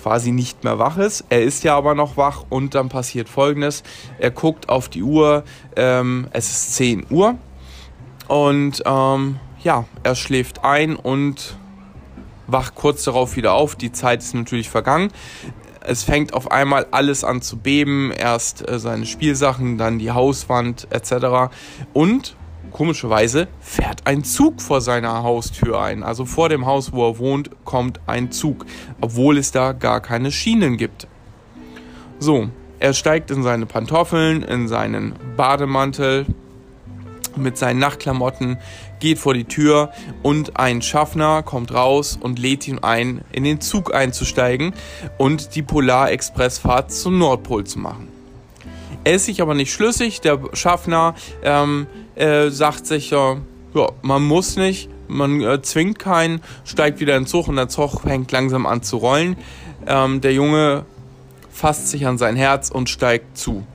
quasi 0.00 0.30
nicht 0.30 0.62
mehr 0.62 0.78
wach 0.78 0.98
ist. 0.98 1.24
Er 1.30 1.42
ist 1.42 1.64
ja 1.64 1.76
aber 1.76 1.94
noch 1.94 2.16
wach 2.16 2.44
und 2.50 2.74
dann 2.74 2.88
passiert 2.90 3.28
folgendes. 3.28 3.82
Er 4.18 4.30
guckt 4.30 4.68
auf 4.68 4.88
die 4.88 5.02
Uhr, 5.02 5.42
ähm, 5.76 6.28
es 6.30 6.50
ist 6.50 6.74
10 6.74 7.06
Uhr 7.10 7.36
und 8.28 8.82
ähm, 8.86 9.40
ja, 9.62 9.86
er 10.02 10.14
schläft 10.14 10.62
ein 10.62 10.94
und 10.94 11.56
wacht 12.46 12.74
kurz 12.74 13.04
darauf 13.04 13.36
wieder 13.36 13.54
auf. 13.54 13.76
Die 13.76 13.92
Zeit 13.92 14.22
ist 14.22 14.34
natürlich 14.34 14.70
vergangen. 14.70 15.10
Es 15.80 16.02
fängt 16.02 16.32
auf 16.32 16.50
einmal 16.50 16.86
alles 16.90 17.24
an 17.24 17.42
zu 17.42 17.58
beben. 17.58 18.10
Erst 18.10 18.68
äh, 18.68 18.78
seine 18.78 19.06
Spielsachen, 19.06 19.78
dann 19.78 19.98
die 19.98 20.10
Hauswand 20.10 20.88
etc. 20.90 21.54
Und 21.92 22.36
komischerweise 22.72 23.48
fährt 23.60 24.06
ein 24.06 24.24
Zug 24.24 24.60
vor 24.60 24.80
seiner 24.80 25.22
Haustür 25.22 25.80
ein. 25.80 26.02
Also 26.02 26.24
vor 26.24 26.48
dem 26.48 26.66
Haus, 26.66 26.92
wo 26.92 27.08
er 27.08 27.18
wohnt, 27.18 27.50
kommt 27.64 28.00
ein 28.06 28.32
Zug, 28.32 28.66
obwohl 29.00 29.38
es 29.38 29.52
da 29.52 29.72
gar 29.72 30.00
keine 30.00 30.32
Schienen 30.32 30.76
gibt. 30.76 31.06
So, 32.18 32.48
er 32.80 32.94
steigt 32.94 33.30
in 33.30 33.42
seine 33.42 33.66
Pantoffeln, 33.66 34.42
in 34.42 34.68
seinen 34.68 35.14
Bademantel 35.36 36.26
mit 37.36 37.58
seinen 37.58 37.78
Nachtklamotten, 37.78 38.58
geht 39.04 39.18
vor 39.18 39.34
die 39.34 39.44
Tür 39.44 39.90
und 40.22 40.58
ein 40.58 40.80
Schaffner 40.80 41.42
kommt 41.42 41.74
raus 41.74 42.18
und 42.18 42.38
lädt 42.38 42.66
ihn 42.66 42.78
ein, 42.78 43.20
in 43.32 43.44
den 43.44 43.60
Zug 43.60 43.94
einzusteigen 43.94 44.72
und 45.18 45.54
die 45.56 45.62
Polarexpressfahrt 45.62 46.90
zum 46.90 47.18
Nordpol 47.18 47.64
zu 47.64 47.80
machen. 47.80 48.08
Er 49.04 49.16
ist 49.16 49.26
sich 49.26 49.42
aber 49.42 49.52
nicht 49.52 49.74
schlüssig. 49.74 50.22
Der 50.22 50.40
Schaffner 50.54 51.14
ähm, 51.42 51.86
äh, 52.14 52.48
sagt 52.48 52.86
sich, 52.86 53.12
äh, 53.12 53.36
ja, 53.74 53.88
man 54.00 54.24
muss 54.24 54.56
nicht, 54.56 54.88
man 55.06 55.42
äh, 55.42 55.60
zwingt 55.60 55.98
keinen, 55.98 56.40
steigt 56.64 56.98
wieder 56.98 57.14
in 57.14 57.24
den 57.24 57.28
Zug 57.28 57.46
und 57.48 57.56
der 57.56 57.68
Zug 57.68 58.00
fängt 58.00 58.32
langsam 58.32 58.64
an 58.64 58.82
zu 58.82 58.96
rollen. 58.96 59.36
Ähm, 59.86 60.22
der 60.22 60.32
Junge 60.32 60.86
fasst 61.50 61.88
sich 61.88 62.06
an 62.06 62.16
sein 62.16 62.36
Herz 62.36 62.70
und 62.70 62.88
steigt 62.88 63.36
zu 63.36 63.66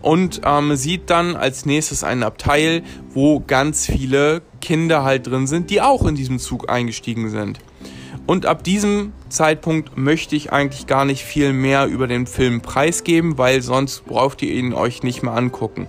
und 0.00 0.40
ähm, 0.46 0.76
sieht 0.76 1.10
dann 1.10 1.36
als 1.36 1.66
nächstes 1.66 2.04
ein 2.04 2.22
Abteil, 2.22 2.82
wo 3.12 3.40
ganz 3.40 3.84
viele 3.84 4.40
Kinder 4.62 5.04
halt 5.04 5.26
drin 5.26 5.46
sind, 5.46 5.68
die 5.68 5.82
auch 5.82 6.06
in 6.06 6.14
diesem 6.14 6.38
Zug 6.38 6.70
eingestiegen 6.70 7.28
sind. 7.28 7.58
Und 8.26 8.46
ab 8.46 8.64
diesem 8.64 9.12
Zeitpunkt 9.28 9.98
möchte 9.98 10.36
ich 10.36 10.52
eigentlich 10.52 10.86
gar 10.86 11.04
nicht 11.04 11.24
viel 11.24 11.52
mehr 11.52 11.86
über 11.86 12.06
den 12.06 12.26
Film 12.26 12.62
preisgeben, 12.62 13.36
weil 13.36 13.60
sonst 13.60 14.06
braucht 14.06 14.40
ihr 14.40 14.54
ihn 14.54 14.72
euch 14.72 15.02
nicht 15.02 15.22
mehr 15.22 15.34
angucken. 15.34 15.88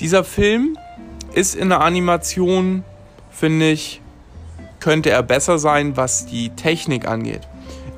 Dieser 0.00 0.24
Film 0.24 0.76
ist 1.32 1.54
in 1.54 1.68
der 1.70 1.80
Animation, 1.80 2.82
finde 3.30 3.70
ich, 3.70 4.02
könnte 4.80 5.10
er 5.10 5.22
besser 5.22 5.58
sein, 5.58 5.96
was 5.96 6.26
die 6.26 6.50
Technik 6.50 7.06
angeht. 7.08 7.42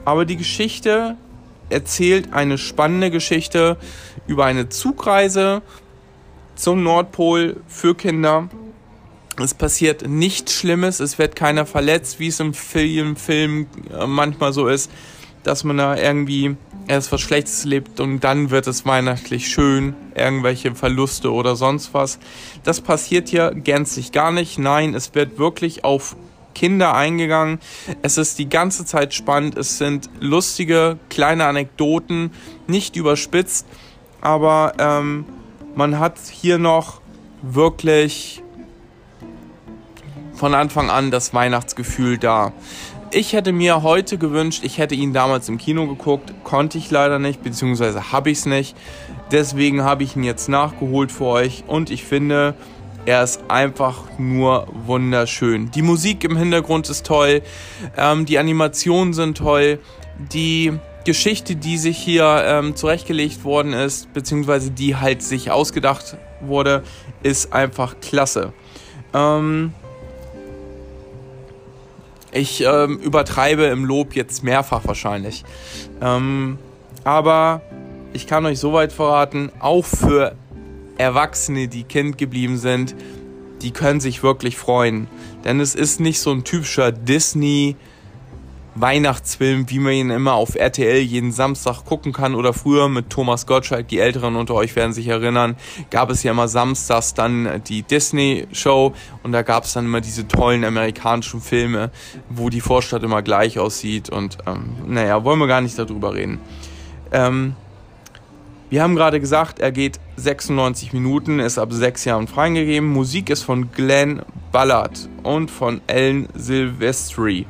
Aber 0.05 0.25
die 0.25 0.37
Geschichte 0.37 1.17
erzählt 1.71 2.33
eine 2.33 2.59
spannende 2.59 3.11
Geschichte 3.11 3.77
über 4.27 4.45
eine 4.45 4.69
Zugreise 4.69 5.63
zum 6.55 6.83
Nordpol 6.83 7.61
für 7.67 7.95
Kinder. 7.95 8.49
Es 9.39 9.53
passiert 9.53 10.09
nichts 10.09 10.55
Schlimmes, 10.55 11.01
es 11.01 11.19
wird 11.19 11.37
keiner 11.37 11.67
verletzt, 11.67 12.19
wie 12.19 12.29
es 12.29 12.41
im 12.41 12.55
Film, 12.55 13.17
Film 13.17 13.67
äh, 13.93 14.07
manchmal 14.07 14.53
so 14.53 14.67
ist, 14.67 14.91
dass 15.43 15.63
man 15.63 15.77
da 15.77 15.97
irgendwie 15.97 16.57
erst 16.89 17.13
was 17.13 17.21
Schlechtes 17.21 17.65
lebt 17.65 18.01
und 18.01 18.21
dann 18.21 18.51
wird 18.51 18.67
es 18.67 18.87
weihnachtlich 18.87 19.49
schön, 19.49 19.95
irgendwelche 20.15 20.75
Verluste 20.75 21.33
oder 21.33 21.55
sonst 21.55 21.93
was. 21.93 22.19
Das 22.65 22.81
passiert 22.81 23.29
hier 23.29 23.53
gänzlich 23.55 24.11
gar 24.11 24.33
nicht. 24.33 24.59
Nein, 24.59 24.95
es 24.95 25.15
wird 25.15 25.39
wirklich 25.39 25.85
auf 25.85 26.17
Kinder 26.55 26.95
eingegangen. 26.95 27.59
Es 28.01 28.17
ist 28.17 28.39
die 28.39 28.49
ganze 28.49 28.87
Zeit 28.87 29.13
spannend. 29.13 29.59
Es 29.59 29.77
sind 29.77 30.09
lustige 30.21 30.99
kleine 31.11 31.45
Anekdoten, 31.47 32.31
nicht 32.67 32.97
überspitzt, 32.97 33.67
aber 34.23 34.73
ähm, 34.79 35.27
man 35.75 35.99
hat 35.99 36.19
hier 36.31 36.57
noch 36.57 37.03
wirklich 37.43 38.43
von 40.37 40.55
Anfang 40.55 40.91
an 40.91 41.11
das 41.11 41.35
Weihnachtsgefühl 41.35 42.19
da. 42.19 42.53
Ich 43.11 43.33
hätte 43.33 43.53
mir 43.53 43.83
heute 43.83 44.19
gewünscht, 44.19 44.63
ich 44.65 44.79
hätte 44.79 44.95
ihn 44.95 45.13
damals 45.13 45.49
im 45.49 45.59
Kino 45.59 45.87
geguckt, 45.87 46.35
konnte 46.45 46.77
ich 46.77 46.91
leider 46.91 47.19
nicht, 47.19 47.43
beziehungsweise 47.43 48.13
habe 48.13 48.31
ich 48.31 48.39
es 48.39 48.47
nicht. 48.47 48.77
Deswegen 49.31 49.83
habe 49.83 50.03
ich 50.03 50.17
ihn 50.17 50.25
jetzt 50.25 50.49
nachgeholt 50.49 51.11
für 51.11 51.25
euch 51.25 51.65
und 51.67 51.91
ich 51.91 52.05
finde, 52.05 52.55
er 53.07 53.23
ist 53.23 53.41
einfach 53.49 54.03
nur 54.19 54.67
wunderschön. 54.87 55.71
Die 55.71 55.83
Musik 55.83 56.25
im 56.25 56.37
Hintergrund 56.37 56.91
ist 56.91 57.07
toll, 57.07 57.43
ähm, 57.97 58.27
die 58.27 58.39
Animationen 58.39 59.15
sind 59.15 59.39
toll, 59.39 59.79
die 60.33 60.73
Geschichte, 61.05 61.55
die 61.55 61.79
sich 61.79 61.97
hier 61.97 62.43
ähm, 62.45 62.75
zurechtgelegt 62.75 63.45
worden 63.45 63.73
ist, 63.73 64.13
beziehungsweise 64.13 64.73
die 64.73 64.97
halt 64.97 65.23
sich 65.23 65.53
ausgedacht 65.53 66.17
wurde, 66.41 66.83
ist 67.23 67.53
einfach 67.53 68.01
klasse. 68.01 68.53
Ähm, 69.15 69.73
ich 72.37 72.63
ähm, 72.63 72.99
übertreibe 72.99 73.65
im 73.65 73.85
Lob 73.85 74.15
jetzt 74.15 74.45
mehrfach 74.45 74.87
wahrscheinlich. 74.87 75.45
Ähm, 76.01 76.59
aber 77.05 77.63
ich 78.13 78.27
kann 78.27 78.47
euch 78.47 78.59
soweit 78.59 78.93
verraten, 78.93 79.51
auch 79.59 79.85
für 79.85 80.35
Erwachsene, 80.99 81.69
die 81.69 81.85
Kind 81.85 82.19
geblieben 82.19 82.57
sind, 82.57 82.95
die 83.63 83.71
können 83.71 84.01
sich 84.01 84.23
wirklich 84.23 84.57
freuen. 84.57 85.09
Denn 85.45 85.61
es 85.61 85.75
ist 85.75 86.01
nicht 86.01 86.21
so 86.21 86.33
ein 86.33 86.45
typischer 86.45 86.93
Disney 86.93 87.77
Weihnachtsfilm, 88.77 89.69
wie 89.71 89.79
man 89.79 89.93
ihn 89.93 90.11
immer 90.11 90.35
auf 90.35 90.55
RTL 90.55 91.01
jeden 91.01 91.33
Samstag 91.33 91.85
gucken 91.85 92.13
kann 92.13 92.35
oder 92.35 92.53
früher 92.53 92.89
mit 92.89 93.11
Thomas 93.11 93.47
Gottschalk, 93.47 93.89
die 93.89 93.99
Älteren 93.99 94.37
unter 94.37 94.55
euch 94.55 94.77
werden 94.77 94.93
sich 94.93 95.09
erinnern, 95.09 95.57
gab 95.91 96.11
es 96.11 96.23
ja 96.23 96.33
immer 96.33 96.49
samstags 96.49 97.15
dann 97.15 97.63
die 97.67 97.83
Disney 97.83 98.47
Show 98.53 98.95
und 99.23 99.33
da 99.33 99.43
gab 99.43 99.65
es 99.65 99.73
dann 99.73 99.87
immer 99.87 100.01
diese 100.01 100.29
tollen 100.29 100.65
amerikanischen 100.65 101.41
Filme, 101.41 101.91
wo 102.29 102.51
die 102.51 102.61
Vorstadt 102.61 103.03
immer 103.03 103.23
gleich 103.23 103.59
aussieht 103.59 104.11
und 104.11 104.39
ähm, 104.47 104.77
naja, 104.87 105.25
wollen 105.25 105.39
wir 105.39 105.47
gar 105.47 105.61
nicht 105.61 105.79
darüber 105.79 106.15
reden. 106.15 106.39
Ähm, 107.13 107.55
Wir 108.69 108.83
haben 108.83 108.97
gerade 108.97 109.21
gesagt, 109.21 109.61
er 109.61 109.71
geht 109.71 110.01
96 110.17 110.93
Minuten, 110.93 111.39
ist 111.39 111.57
ab 111.57 111.73
sechs 111.73 112.05
Jahren 112.05 112.27
freigegeben. 112.27 112.89
Musik 112.89 113.31
ist 113.31 113.45
von 113.45 113.71
Glenn 113.71 114.23
Ballard 114.51 115.09
und 115.23 115.53
von 115.53 115.81
Ellen 115.87 116.29
Silvestri. 116.35 117.47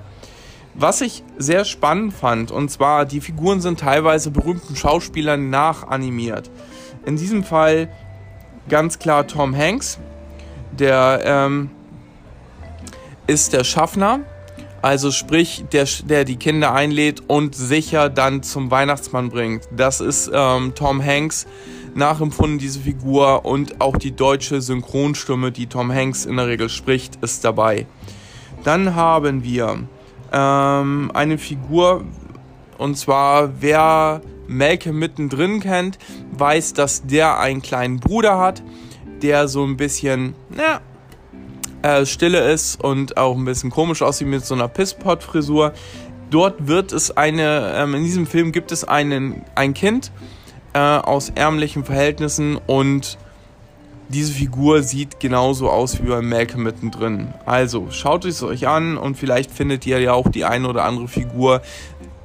Was 0.79 1.01
ich 1.01 1.25
sehr 1.39 1.65
spannend 1.65 2.13
fand, 2.13 2.51
und 2.51 2.71
zwar 2.71 3.07
die 3.07 3.23
Figuren 3.23 3.63
sind 3.63 3.81
teilweise 3.81 4.31
berühmten 4.31 4.77
Schauspielern 4.77 5.49
nachanimiert. 5.49 6.51
In 7.07 7.17
diesem 7.17 7.45
Fall 7.45 7.89
ganz 8.69 8.99
klar 8.99 9.27
Tom 9.27 9.57
Hanks, 9.57 9.99
der 10.73 11.23
ähm, 11.25 11.71
ist 13.27 13.55
der 13.55 13.65
Schaffner, 13.65 14.21
also 14.83 15.11
sprich, 15.11 15.65
der, 15.73 15.87
der 16.05 16.25
die 16.25 16.37
Kinder 16.37 16.75
einlädt 16.75 17.23
und 17.27 17.55
sicher 17.55 18.11
dann 18.11 18.43
zum 18.43 18.71
Weihnachtsmann 18.71 19.31
bringt. 19.31 19.67
Das 19.75 20.03
ist 20.03 20.31
ähm, 20.33 20.75
Tom 20.75 21.03
Hanks 21.03 21.47
nachempfunden, 21.95 22.59
diese 22.59 22.81
Figur. 22.81 23.47
Und 23.47 23.81
auch 23.81 23.97
die 23.97 24.15
deutsche 24.15 24.61
Synchronstimme, 24.61 25.51
die 25.51 25.67
Tom 25.67 25.91
Hanks 25.91 26.27
in 26.27 26.37
der 26.37 26.47
Regel 26.47 26.69
spricht, 26.69 27.17
ist 27.17 27.45
dabei. 27.45 27.87
Dann 28.63 28.95
haben 28.95 29.43
wir 29.43 29.89
ähm, 30.37 31.11
eine 31.15 31.39
Figur, 31.39 32.05
und 32.77 32.99
zwar 32.99 33.61
wer 33.61 34.21
Malcolm 34.47 34.99
mittendrin 34.99 35.61
kennt, 35.61 35.99
weiß, 36.33 36.75
dass 36.75 37.07
der 37.07 37.41
einen 37.41 37.63
kleinen 37.63 38.01
Bruder 38.01 38.39
hat, 38.39 38.63
der 39.23 39.49
so 39.49 39.65
ein 39.65 39.77
bisschen, 39.77 40.35
na, 40.51 40.81
äh, 41.83 42.05
stille 42.05 42.53
ist 42.53 42.83
und 42.83 43.17
auch 43.17 43.35
ein 43.35 43.45
bisschen 43.45 43.71
komisch 43.71 44.03
aussieht 44.03 44.29
mit 44.29 44.45
so 44.45 44.55
einer 44.55 44.69
Pisspot-Frisur. 44.69 45.73
Dort 46.31 46.67
wird 46.67 46.93
es 46.93 47.17
eine, 47.17 47.73
ähm, 47.77 47.95
in 47.95 48.05
diesem 48.05 48.27
Film 48.27 48.53
gibt 48.53 48.73
es 48.73 48.85
einen, 48.85 49.43
ein 49.55 49.73
Kind 49.73 50.13
äh, 50.75 50.79
aus 50.79 51.31
ärmlichen 51.35 51.85
Verhältnissen 51.85 52.59
und 52.67 53.17
diese 54.09 54.33
Figur 54.33 54.83
sieht 54.83 55.19
genauso 55.21 55.69
aus 55.71 56.03
wie 56.03 56.09
bei 56.09 56.23
Malcolm 56.23 56.63
mittendrin. 56.63 57.35
Also 57.45 57.89
schaut 57.91 58.25
es 58.25 58.43
euch 58.43 58.69
an 58.69 58.97
und 58.97 59.17
vielleicht 59.17 59.51
findet 59.51 59.87
ihr 59.87 60.01
ja 60.01 60.13
auch 60.13 60.29
die 60.29 60.45
eine 60.45 60.69
oder 60.69 60.85
andere 60.85 61.09
Figur 61.09 61.63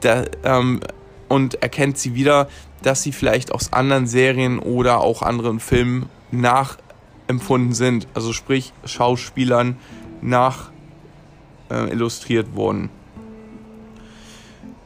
der, 0.04 0.30
ähm, 0.44 0.82
und 1.28 1.62
erkennt 1.62 1.98
sie 1.98 2.14
wieder, 2.14 2.48
dass 2.84 3.04
sie 3.04 3.12
vielleicht 3.12 3.52
aus 3.52 3.74
anderen 3.74 4.08
Serien 4.08 4.60
oder 4.60 5.02
auch 5.02 5.22
anderen 5.22 5.60
Filmen 5.60 6.10
nach 6.32 6.78
empfunden 7.28 7.74
sind, 7.74 8.08
also 8.14 8.34
sprich 8.34 8.74
Schauspielern 8.86 9.78
nach 10.22 10.72
äh, 11.70 11.92
illustriert 11.92 12.56
wurden. 12.56 12.90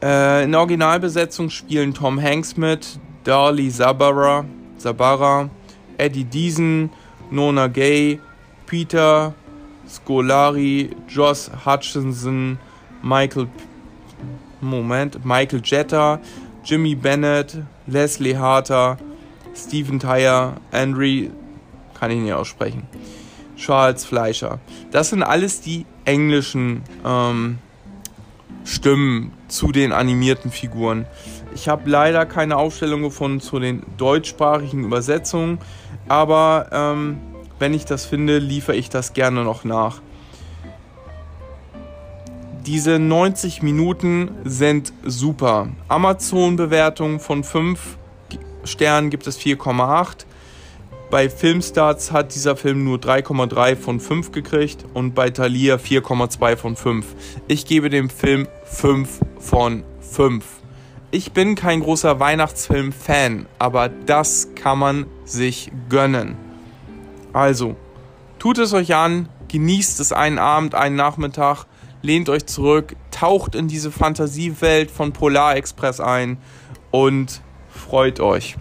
Äh, 0.02 0.44
in 0.44 0.52
der 0.52 0.60
Originalbesetzung 0.60 1.50
spielen 1.50 1.94
Tom 1.94 2.22
Hanks 2.22 2.56
mit, 2.56 2.98
Darlie 3.24 3.70
Zabara, 3.70 4.44
Zabara, 4.78 5.50
Eddie 5.98 6.24
Deason, 6.24 6.90
Nona 7.30 7.68
Gay, 7.68 8.20
Peter 8.66 9.34
Scolari, 9.88 10.94
Joss 11.08 11.50
Hutchinson, 11.64 12.58
Michael 13.02 13.48
Moment, 14.60 15.24
Michael 15.24 15.60
Jetta, 15.62 16.20
Jimmy 16.64 16.94
Bennett, 16.94 17.58
Leslie 17.86 18.36
Harter, 18.36 18.98
Stephen 19.54 19.98
Tyre, 19.98 20.54
Andrew 20.72 21.28
kann 21.94 22.10
ich 22.10 22.18
nicht 22.18 22.32
aussprechen. 22.32 22.86
Charles 23.56 24.04
Fleischer. 24.04 24.58
Das 24.90 25.10
sind 25.10 25.22
alles 25.22 25.60
die 25.60 25.86
englischen 26.04 26.82
ähm, 27.04 27.58
Stimmen 28.64 29.32
zu 29.48 29.72
den 29.72 29.92
animierten 29.92 30.50
Figuren. 30.50 31.06
Ich 31.54 31.68
habe 31.68 31.88
leider 31.88 32.26
keine 32.26 32.56
Aufstellung 32.56 33.02
gefunden 33.02 33.40
zu 33.40 33.58
den 33.58 33.82
deutschsprachigen 33.96 34.84
Übersetzungen, 34.84 35.58
aber 36.08 36.68
ähm, 36.72 37.18
wenn 37.58 37.74
ich 37.74 37.84
das 37.84 38.06
finde, 38.06 38.38
liefere 38.38 38.76
ich 38.76 38.90
das 38.90 39.12
gerne 39.12 39.44
noch 39.44 39.64
nach. 39.64 40.00
Diese 42.66 42.98
90 42.98 43.62
Minuten 43.62 44.30
sind 44.44 44.92
super. 45.04 45.68
Amazon-Bewertung 45.88 47.20
von 47.20 47.44
5 47.44 47.96
Sternen 48.64 49.10
gibt 49.10 49.26
es 49.26 49.38
4,8. 49.38 50.26
Bei 51.10 51.30
Filmstarts 51.30 52.10
hat 52.10 52.34
dieser 52.34 52.56
Film 52.56 52.82
nur 52.82 52.98
3,3 52.98 53.76
von 53.76 54.00
5 54.00 54.32
gekriegt 54.32 54.84
und 54.92 55.14
bei 55.14 55.30
Thalia 55.30 55.76
4,2 55.76 56.56
von 56.56 56.74
5. 56.74 57.06
Ich 57.46 57.64
gebe 57.66 57.90
dem 57.90 58.10
Film 58.10 58.48
5 58.64 59.20
von 59.38 59.84
5. 60.00 60.44
Ich 61.16 61.32
bin 61.32 61.54
kein 61.54 61.80
großer 61.80 62.20
Weihnachtsfilm-Fan, 62.20 63.46
aber 63.58 63.88
das 63.88 64.48
kann 64.54 64.78
man 64.78 65.06
sich 65.24 65.72
gönnen. 65.88 66.36
Also, 67.32 67.74
tut 68.38 68.58
es 68.58 68.74
euch 68.74 68.94
an, 68.94 69.30
genießt 69.48 69.98
es 70.00 70.12
einen 70.12 70.38
Abend, 70.38 70.74
einen 70.74 70.94
Nachmittag, 70.94 71.64
lehnt 72.02 72.28
euch 72.28 72.44
zurück, 72.44 72.96
taucht 73.12 73.54
in 73.54 73.66
diese 73.66 73.90
Fantasiewelt 73.90 74.90
von 74.90 75.14
Polar 75.14 75.56
Express 75.56 76.00
ein 76.00 76.36
und 76.90 77.40
freut 77.70 78.20
euch. 78.20 78.56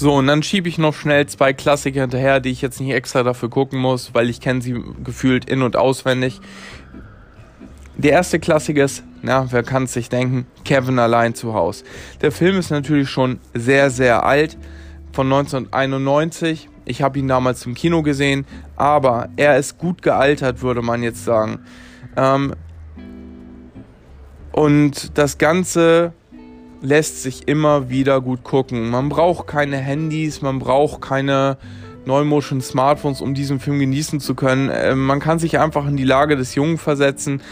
So, 0.00 0.14
und 0.14 0.28
dann 0.28 0.44
schiebe 0.44 0.68
ich 0.68 0.78
noch 0.78 0.94
schnell 0.94 1.26
zwei 1.26 1.52
Klassiker 1.52 2.02
hinterher, 2.02 2.38
die 2.38 2.50
ich 2.50 2.62
jetzt 2.62 2.80
nicht 2.80 2.92
extra 2.92 3.24
dafür 3.24 3.50
gucken 3.50 3.80
muss, 3.80 4.14
weil 4.14 4.30
ich 4.30 4.40
kenne 4.40 4.62
sie 4.62 4.80
gefühlt 5.02 5.50
in- 5.50 5.60
und 5.60 5.74
auswendig. 5.74 6.40
Der 7.96 8.12
erste 8.12 8.38
Klassiker 8.38 8.84
ist, 8.84 9.02
na, 9.22 9.50
wer 9.50 9.64
kann 9.64 9.82
es 9.82 9.94
sich 9.94 10.08
denken, 10.08 10.46
Kevin 10.64 11.00
allein 11.00 11.34
zu 11.34 11.52
Hause. 11.52 11.82
Der 12.20 12.30
Film 12.30 12.60
ist 12.60 12.70
natürlich 12.70 13.10
schon 13.10 13.40
sehr, 13.54 13.90
sehr 13.90 14.24
alt, 14.24 14.56
von 15.10 15.26
1991. 15.26 16.68
Ich 16.84 17.02
habe 17.02 17.18
ihn 17.18 17.26
damals 17.26 17.66
im 17.66 17.74
Kino 17.74 18.04
gesehen, 18.04 18.46
aber 18.76 19.30
er 19.34 19.58
ist 19.58 19.78
gut 19.78 20.02
gealtert, 20.02 20.62
würde 20.62 20.80
man 20.80 21.02
jetzt 21.02 21.24
sagen. 21.24 21.58
Ähm, 22.16 22.54
und 24.52 25.18
das 25.18 25.38
Ganze 25.38 26.12
lässt 26.80 27.22
sich 27.22 27.48
immer 27.48 27.90
wieder 27.90 28.20
gut 28.20 28.44
gucken. 28.44 28.90
Man 28.90 29.08
braucht 29.08 29.46
keine 29.46 29.76
Handys, 29.76 30.42
man 30.42 30.58
braucht 30.58 31.00
keine 31.00 31.58
neumoschen 32.04 32.60
Smartphones, 32.60 33.20
um 33.20 33.34
diesen 33.34 33.60
Film 33.60 33.78
genießen 33.78 34.20
zu 34.20 34.34
können. 34.34 34.68
Äh, 34.70 34.94
man 34.94 35.20
kann 35.20 35.38
sich 35.38 35.58
einfach 35.58 35.86
in 35.86 35.96
die 35.96 36.04
Lage 36.04 36.36
des 36.36 36.54
Jungen 36.54 36.78
versetzen. 36.78 37.42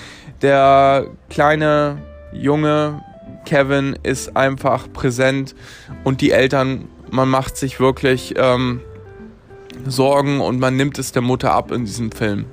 Der 0.43 1.07
kleine 1.29 1.99
Junge 2.33 3.03
Kevin 3.45 3.97
ist 4.03 4.37
einfach 4.37 4.93
präsent 4.93 5.55
und 6.05 6.21
die 6.21 6.33
Eltern, 6.33 6.89
man 7.11 7.29
macht 7.29 7.57
sich 7.57 7.81
wirklich 7.81 8.35
ähm, 8.37 8.81
Sorgen 9.87 10.41
und 10.41 10.59
man 10.59 10.77
nimmt 10.77 10.99
es 10.99 11.13
der 11.13 11.23
Mutter 11.23 11.53
ab 11.53 11.71
in 11.71 11.85
diesem 11.85 12.11
Film. 12.11 12.47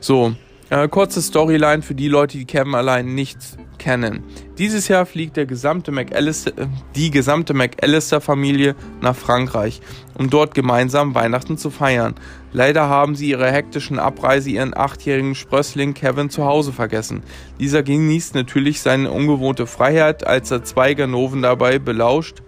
So, 0.00 0.34
äh, 0.70 0.88
kurze 0.88 1.22
Storyline 1.22 1.82
für 1.82 1.94
die 1.94 2.08
Leute, 2.08 2.38
die 2.38 2.44
Kevin 2.44 2.74
allein 2.74 3.14
nicht 3.14 3.38
kennen. 3.82 4.22
Dieses 4.58 4.86
Jahr 4.86 5.06
fliegt 5.06 5.36
der 5.36 5.46
gesamte 5.46 5.90
McAllister, 5.90 6.56
äh, 6.56 6.66
die 6.94 7.10
gesamte 7.10 7.52
McAllister-Familie 7.52 8.76
nach 9.00 9.16
Frankreich, 9.16 9.80
um 10.14 10.30
dort 10.30 10.54
gemeinsam 10.54 11.14
Weihnachten 11.14 11.58
zu 11.58 11.70
feiern. 11.70 12.14
Leider 12.52 12.88
haben 12.88 13.16
sie 13.16 13.30
ihre 13.30 13.50
hektischen 13.50 13.98
Abreise 13.98 14.50
ihren 14.50 14.76
achtjährigen 14.76 15.34
Sprössling 15.34 15.94
Kevin 15.94 16.30
zu 16.30 16.44
Hause 16.44 16.72
vergessen. 16.72 17.24
Dieser 17.58 17.82
genießt 17.82 18.34
natürlich 18.34 18.80
seine 18.80 19.10
ungewohnte 19.10 19.66
Freiheit, 19.66 20.26
als 20.26 20.50
er 20.50 20.62
zwei 20.62 20.94
Ganoven 20.94 21.42
dabei 21.42 21.78
belauscht 21.78 22.42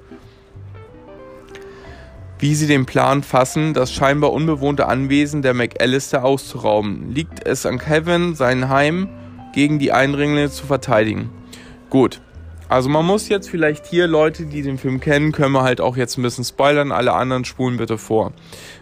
wie 2.41 2.55
sie 2.55 2.67
den 2.67 2.85
Plan 2.85 3.23
fassen, 3.23 3.73
das 3.73 3.91
scheinbar 3.91 4.31
unbewohnte 4.33 4.87
Anwesen 4.87 5.41
der 5.41 5.55
McAllister 5.55 6.25
auszurauben. 6.25 7.11
Liegt 7.11 7.47
es 7.47 7.65
an 7.65 7.79
Kevin, 7.79 8.35
sein 8.35 8.69
Heim 8.69 9.09
gegen 9.55 9.79
die 9.79 9.93
Eindringlinge 9.93 10.51
zu 10.51 10.67
verteidigen. 10.67 11.31
Gut. 11.89 12.21
Also 12.69 12.89
man 12.89 13.07
muss 13.07 13.29
jetzt 13.29 13.49
vielleicht 13.49 13.87
hier 13.87 14.07
Leute, 14.07 14.47
die 14.47 14.63
den 14.63 14.79
Film 14.79 14.99
kennen, 15.01 15.33
können 15.33 15.53
wir 15.53 15.63
halt 15.63 15.81
auch 15.81 15.97
jetzt 15.97 16.19
ein 16.19 16.23
bisschen 16.23 16.45
spoilern. 16.45 16.93
Alle 16.93 17.13
anderen 17.13 17.45
spulen 17.45 17.77
bitte 17.77 17.99
vor. 17.99 18.33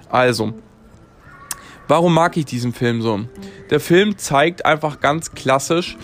Also, 0.09 0.55
warum 1.89 2.15
mag 2.15 2.37
ich 2.37 2.47
diesen 2.47 2.73
Film 2.73 3.03
so? 3.03 3.21
Der 3.71 3.81
Film 3.81 4.17
zeigt 4.17 4.65
einfach 4.65 5.01
ganz 5.01 5.33
klassisch, 5.33 5.97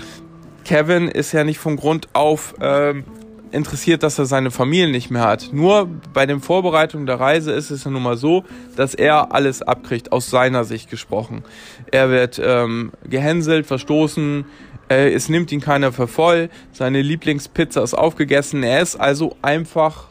Kevin 0.65 1.09
ist 1.09 1.33
ja 1.33 1.45
nicht 1.45 1.59
von 1.59 1.77
Grund 1.77 2.09
auf 2.13 2.55
ähm, 2.61 3.05
interessiert, 3.53 4.03
dass 4.03 4.19
er 4.19 4.27
seine 4.27 4.51
Familie 4.51 4.91
nicht 4.91 5.11
mehr 5.11 5.23
hat. 5.23 5.51
Nur 5.53 5.89
bei 6.13 6.27
den 6.27 6.41
Vorbereitungen 6.41 7.07
der 7.07 7.21
Reise 7.21 7.53
ist 7.53 7.71
es 7.71 7.85
ja 7.85 7.91
nun 7.91 8.03
mal 8.03 8.17
so, 8.17 8.45
dass 8.77 8.95
er 8.95 9.33
alles 9.33 9.63
abkriegt, 9.63 10.13
aus 10.13 10.31
seiner 10.31 10.65
Sicht 10.65 10.91
gesprochen. 10.91 11.43
Er 11.91 12.11
wird 12.11 12.41
ähm, 12.43 12.93
gehänselt, 13.05 13.67
verstoßen, 13.67 14.45
äh, 14.89 15.13
es 15.13 15.29
nimmt 15.29 15.53
ihn 15.53 15.61
keiner 15.61 15.93
für 15.93 16.09
voll, 16.09 16.51
seine 16.73 17.03
Lieblingspizza 17.03 17.83
ist 17.83 17.95
aufgegessen, 17.95 18.63
er 18.63 18.81
ist 18.81 18.97
also 18.97 19.37
einfach 19.43 20.09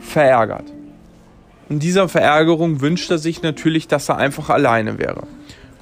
verärgert. 0.00 0.64
In 1.68 1.78
dieser 1.78 2.08
Verärgerung 2.08 2.80
wünscht 2.80 3.10
er 3.10 3.18
sich 3.18 3.42
natürlich, 3.42 3.88
dass 3.88 4.08
er 4.08 4.18
einfach 4.18 4.50
alleine 4.50 4.98
wäre. 4.98 5.22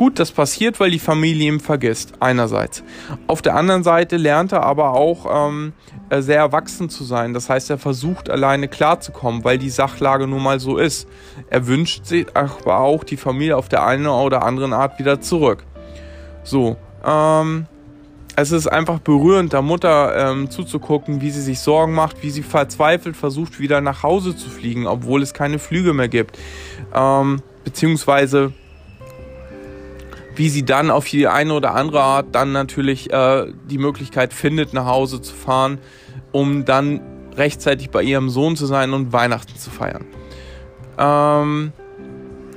Gut, 0.01 0.19
das 0.19 0.33
passiert, 0.33 0.81
weil 0.81 0.91
die 0.91 0.99
Familie 0.99 1.53
ihn 1.53 1.61
vergisst, 1.61 2.15
einerseits. 2.21 2.83
Auf 3.27 3.43
der 3.43 3.55
anderen 3.55 3.83
Seite 3.83 4.17
lernt 4.17 4.51
er 4.51 4.63
aber 4.63 4.95
auch 4.95 5.27
ähm, 5.31 5.75
äh, 6.09 6.23
sehr 6.23 6.39
erwachsen 6.39 6.89
zu 6.89 7.05
sein. 7.05 7.35
Das 7.35 7.51
heißt, 7.51 7.69
er 7.69 7.77
versucht 7.77 8.31
alleine 8.31 8.69
klarzukommen, 8.69 9.45
weil 9.45 9.59
die 9.59 9.69
Sachlage 9.69 10.27
nun 10.27 10.43
mal 10.43 10.59
so 10.59 10.79
ist. 10.79 11.07
Er 11.51 11.67
wünscht 11.67 12.07
sich 12.07 12.35
aber 12.35 12.79
auch 12.81 13.05
die 13.05 13.19
Familie 13.19 13.59
auf 13.59 13.69
der 13.69 13.85
einen 13.85 14.07
oder 14.07 14.43
anderen 14.43 14.73
Art 14.73 14.99
wieder 14.99 15.21
zurück. 15.21 15.65
So, 16.45 16.79
ähm, 17.07 17.67
es 18.37 18.53
ist 18.53 18.69
einfach 18.69 19.01
berührend, 19.01 19.53
der 19.53 19.61
Mutter 19.61 20.31
ähm, 20.31 20.49
zuzugucken, 20.49 21.21
wie 21.21 21.31
sie 21.31 21.43
sich 21.43 21.61
Sorgen 21.61 21.93
macht, 21.93 22.23
wie 22.23 22.31
sie 22.31 22.43
verzweifelt 22.43 23.19
versucht, 23.19 23.61
wieder 23.61 23.83
nach 23.83 24.03
Hause 24.03 24.35
zu 24.35 24.49
fliegen, 24.49 24.87
obwohl 24.87 25.21
es 25.21 25.35
keine 25.35 25.59
Flüge 25.59 25.93
mehr 25.93 26.09
gibt. 26.09 26.39
Ähm, 26.95 27.43
beziehungsweise 27.65 28.55
wie 30.41 30.49
sie 30.49 30.65
dann 30.65 30.91
auf 30.91 31.05
die 31.05 31.29
eine 31.29 31.53
oder 31.53 31.75
andere 31.75 32.01
Art 32.01 32.29
dann 32.33 32.53
natürlich 32.53 33.13
äh, 33.13 33.53
die 33.69 33.77
Möglichkeit 33.77 34.33
findet, 34.33 34.73
nach 34.73 34.87
Hause 34.87 35.21
zu 35.21 35.35
fahren, 35.35 35.77
um 36.33 36.65
dann 36.65 37.03
rechtzeitig 37.37 37.91
bei 37.91 38.03
ihrem 38.03 38.31
Sohn 38.31 38.57
zu 38.57 38.65
sein 38.65 38.95
und 38.95 39.13
Weihnachten 39.13 39.55
zu 39.55 39.69
feiern. 39.69 40.07
Ähm, 40.97 41.75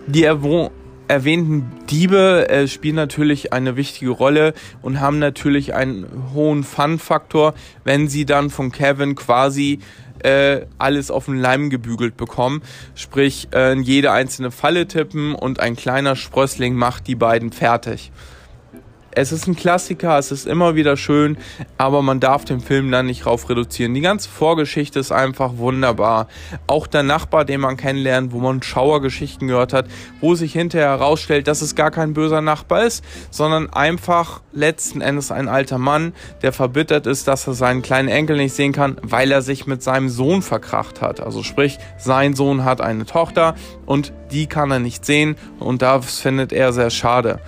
die 0.08 0.24
erwähnten 0.24 1.70
Diebe 1.90 2.48
äh, 2.48 2.70
spielen 2.70 2.96
natürlich 2.96 3.52
eine 3.52 3.76
wichtige 3.76 4.12
Rolle 4.12 4.54
und 4.82 5.02
haben 5.02 5.20
natürlich 5.20 5.74
einen 5.74 6.08
hohen 6.34 6.64
Fun-Faktor, 6.64 7.54
wenn 7.84 8.08
sie 8.08 8.24
dann 8.24 8.50
von 8.50 8.72
Kevin 8.72 9.16
quasi 9.16 9.80
äh, 10.24 10.66
alles 10.78 11.12
auf 11.12 11.26
den 11.26 11.38
Leim 11.38 11.70
gebügelt 11.70 12.18
bekommen. 12.18 12.62
Sprich, 12.96 13.48
äh, 13.54 13.78
jede 13.80 14.12
einzelne 14.12 14.52
Falle 14.52 14.88
tippen 14.88 15.36
und 15.36 15.60
ein 15.60 15.76
kleiner 15.76 16.16
Sprössling 16.16 16.76
macht 16.76 17.08
die 17.08 17.16
beiden 17.16 17.52
fertig. 17.52 18.12
Es 19.16 19.32
ist 19.32 19.48
ein 19.48 19.56
Klassiker, 19.56 20.18
es 20.18 20.32
ist 20.32 20.48
immer 20.48 20.74
wieder 20.74 20.98
schön, 20.98 21.38
aber 21.78 22.02
man 22.02 22.20
darf 22.20 22.46
den 22.46 22.60
Film 22.60 22.90
dann 22.90 23.06
nicht 23.06 23.28
rauf 23.28 23.48
reduzieren. 23.48 23.94
Die 23.94 24.02
ganze 24.02 24.28
Vorgeschichte 24.28 25.00
ist 25.00 25.12
einfach 25.12 25.58
wunderbar. 25.58 26.28
Auch 26.66 26.88
der 26.88 27.04
Nachbar, 27.04 27.46
den 27.46 27.62
man 27.62 27.78
kennenlernt, 27.78 28.32
wo 28.32 28.40
man 28.40 28.64
Schauergeschichten 28.64 29.48
gehört 29.48 29.72
hat, 29.72 29.86
wo 30.20 30.34
sich 30.34 30.54
hinterher 30.54 30.90
herausstellt, 30.90 31.48
dass 31.48 31.62
es 31.62 31.76
gar 31.76 31.92
kein 31.92 32.14
böser 32.14 32.42
Nachbar 32.42 32.86
ist, 32.86 33.04
sondern 33.30 33.72
einfach 33.72 34.42
letzten 34.52 35.02
Endes 35.02 35.32
ein 35.32 35.48
alter 35.48 35.78
Mann, 35.78 36.14
der 36.42 36.52
verbittert 36.52 37.06
ist, 37.06 37.28
dass 37.28 37.46
er 37.46 37.54
seinen 37.54 37.84
kleinen 37.84 38.10
Enkel 38.10 38.38
nicht 38.38 38.56
sehen 38.56 38.72
kann, 38.72 38.98
weil 39.04 39.32
er 39.32 39.44
sich 39.44 39.68
mit 39.68 39.84
seinem 39.84 40.10
Sohn 40.10 40.42
verkracht 40.42 41.02
hat. 41.02 41.20
Also 41.20 41.44
sprich, 41.44 41.78
sein 42.00 42.34
Sohn 42.34 42.64
hat 42.64 42.82
eine 42.82 43.06
Tochter 43.06 43.54
und 43.86 44.12
die 44.32 44.48
kann 44.48 44.72
er 44.72 44.80
nicht 44.80 45.06
sehen 45.06 45.36
und 45.60 45.84
das 45.84 46.20
findet 46.20 46.52
er 46.52 46.74
sehr 46.74 46.90
schade. 46.90 47.40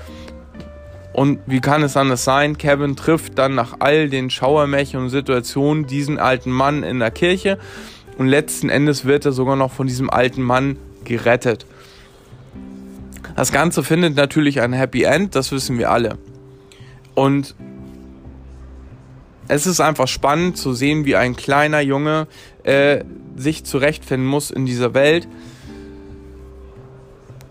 Und 1.15 1.39
wie 1.45 1.62
kann 1.62 1.82
es 1.82 1.95
anders 1.95 2.25
sein? 2.25 2.58
Kevin 2.58 2.97
trifft 2.97 3.39
dann 3.39 3.56
nach 3.56 3.78
all 3.80 4.10
den 4.10 4.30
Schauermärchen 4.30 4.99
und 4.99 5.10
Situationen 5.10 5.88
diesen 5.88 6.19
alten 6.19 6.51
Mann 6.51 6.84
in 6.84 6.99
der 6.99 7.10
Kirche 7.10 7.58
und 8.17 8.28
letzten 8.28 8.67
Endes 8.67 9.06
wird 9.06 9.23
er 9.23 9.32
sogar 9.32 9.56
noch 9.56 9.71
von 9.71 9.88
diesem 9.88 10.10
alten 10.10 10.41
Mann 10.41 10.75
gerettet. 11.06 11.67
Das 13.38 13.54
Ganze 13.54 13.82
findet 13.82 14.17
natürlich 14.17 14.60
ein 14.60 14.73
Happy 14.73 15.04
End, 15.04 15.36
das 15.36 15.54
wissen 15.54 15.78
wir 15.78 15.89
alle. 15.89 16.17
Und 17.13 17.56
es 19.47 19.67
ist 19.67 19.80
einfach 19.80 20.10
spannend 20.10 20.58
zu 20.58 20.73
sehen, 20.73 21.06
wie 21.06 21.15
ein 21.15 21.38
kleiner 21.38 21.80
Junge 21.80 22.28
äh, 22.63 23.06
sich 23.38 23.63
zurechtfinden 23.63 24.28
muss 24.28 24.51
in 24.51 24.65
dieser 24.65 24.93
Welt 24.93 25.30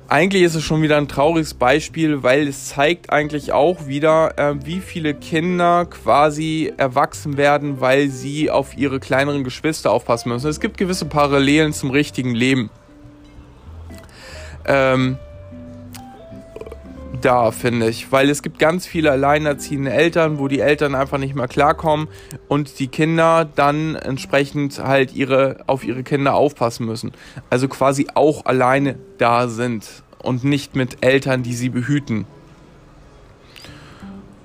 eigentlich 0.09 0.43
ist 0.43 0.55
es 0.55 0.63
schon 0.63 0.83
wieder 0.83 0.97
ein 0.99 1.09
trauriges 1.09 1.55
Beispiel, 1.55 2.23
weil 2.23 2.47
es 2.47 2.69
zeigt 2.69 3.11
eigentlich 3.11 3.53
auch 3.53 3.87
wieder, 3.87 4.39
äh, 4.39 4.55
wie 4.65 4.81
viele 4.81 5.15
Kinder 5.15 5.87
quasi 5.87 6.73
erwachsen 6.77 7.37
werden, 7.37 7.81
weil 7.81 8.09
sie 8.09 8.51
auf 8.51 8.77
ihre 8.77 9.01
kleineren 9.01 9.45
Geschwister 9.45 9.91
aufpassen 9.91 10.29
müssen. 10.29 10.49
Es 10.49 10.61
gibt 10.61 10.77
gewisse 10.77 11.07
Parallelen 11.07 11.73
zum 11.73 11.91
richtigen 11.91 12.35
Leben. 12.35 12.71
Ähm, 14.67 15.19
da, 17.25 17.51
finde 17.51 17.89
ich. 17.89 18.13
Weil 18.13 18.31
es 18.31 18.43
gibt 18.43 18.59
ganz 18.59 18.87
viele 18.87 19.11
alleinerziehende 19.11 19.93
Eltern, 19.93 20.39
wo 20.39 20.49
die 20.49 20.61
Eltern 20.61 20.95
einfach 20.95 21.19
nicht 21.19 21.35
mehr 21.35 21.49
klarkommen 21.49 22.09
und 22.49 22.79
die 22.79 22.89
Kinder 22.89 23.49
dann 23.55 23.95
entsprechend 23.95 24.79
halt 24.79 25.15
ihre, 25.15 25.59
auf 25.67 25.85
ihre 25.85 26.03
Kinder 26.03 26.35
aufpassen 26.35 26.87
müssen. 26.87 27.13
Also 27.51 27.69
quasi 27.69 28.09
auch 28.15 28.45
alleine 28.47 28.99
da 29.19 29.49
sind 29.49 29.87
und 30.19 30.45
nicht 30.45 30.77
mit 30.77 30.99
Eltern, 31.05 31.43
die 31.43 31.55
sie 31.55 31.69
behüten. 31.69 32.27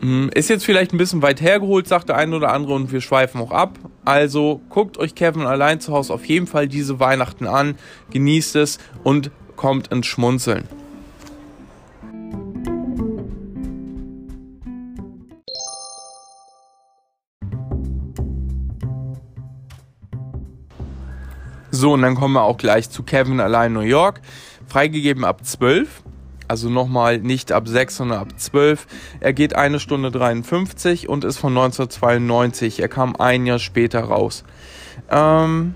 Hm, 0.02 0.30
ist 0.34 0.50
jetzt 0.50 0.66
vielleicht 0.66 0.94
ein 0.94 0.98
bisschen 0.98 1.22
weit 1.22 1.42
hergeholt, 1.42 1.88
sagt 1.88 2.10
der 2.10 2.16
eine 2.16 2.36
oder 2.36 2.54
andere, 2.54 2.74
und 2.74 2.92
wir 2.92 3.02
schweifen 3.02 3.42
auch 3.42 3.52
ab. 3.52 3.78
Also 4.06 4.62
guckt 4.70 4.98
euch 4.98 5.16
Kevin 5.16 5.44
allein 5.44 5.82
zu 5.82 5.94
Hause 5.94 6.14
auf 6.14 6.26
jeden 6.26 6.48
Fall 6.48 6.68
diese 6.68 7.00
Weihnachten 7.00 7.48
an, 7.48 7.76
genießt 8.12 8.56
es 8.56 8.80
und 9.04 9.32
kommt 9.56 9.90
ins 9.90 10.08
Schmunzeln. 10.08 10.79
So, 21.80 21.94
und 21.94 22.02
dann 22.02 22.16
kommen 22.16 22.34
wir 22.34 22.44
auch 22.44 22.58
gleich 22.58 22.90
zu 22.90 23.04
Kevin 23.04 23.40
allein 23.40 23.72
New 23.72 23.80
York. 23.80 24.20
Freigegeben 24.68 25.24
ab 25.24 25.46
12. 25.46 26.04
Also 26.46 26.70
nochmal 26.70 27.20
nicht 27.20 27.54
ab 27.54 27.70
6, 27.70 27.96
sondern 27.96 28.20
ab 28.20 28.34
12. 28.36 28.86
Er 29.22 29.32
geht 29.32 29.56
eine 29.56 29.80
Stunde 29.80 30.12
53 30.12 31.08
und 31.08 31.24
ist 31.24 31.38
von 31.38 31.54
1992. 31.58 32.82
Er 32.82 32.90
kam 32.90 33.16
ein 33.16 33.46
Jahr 33.46 33.60
später 33.60 34.02
raus. 34.02 34.44
Ähm, 35.10 35.74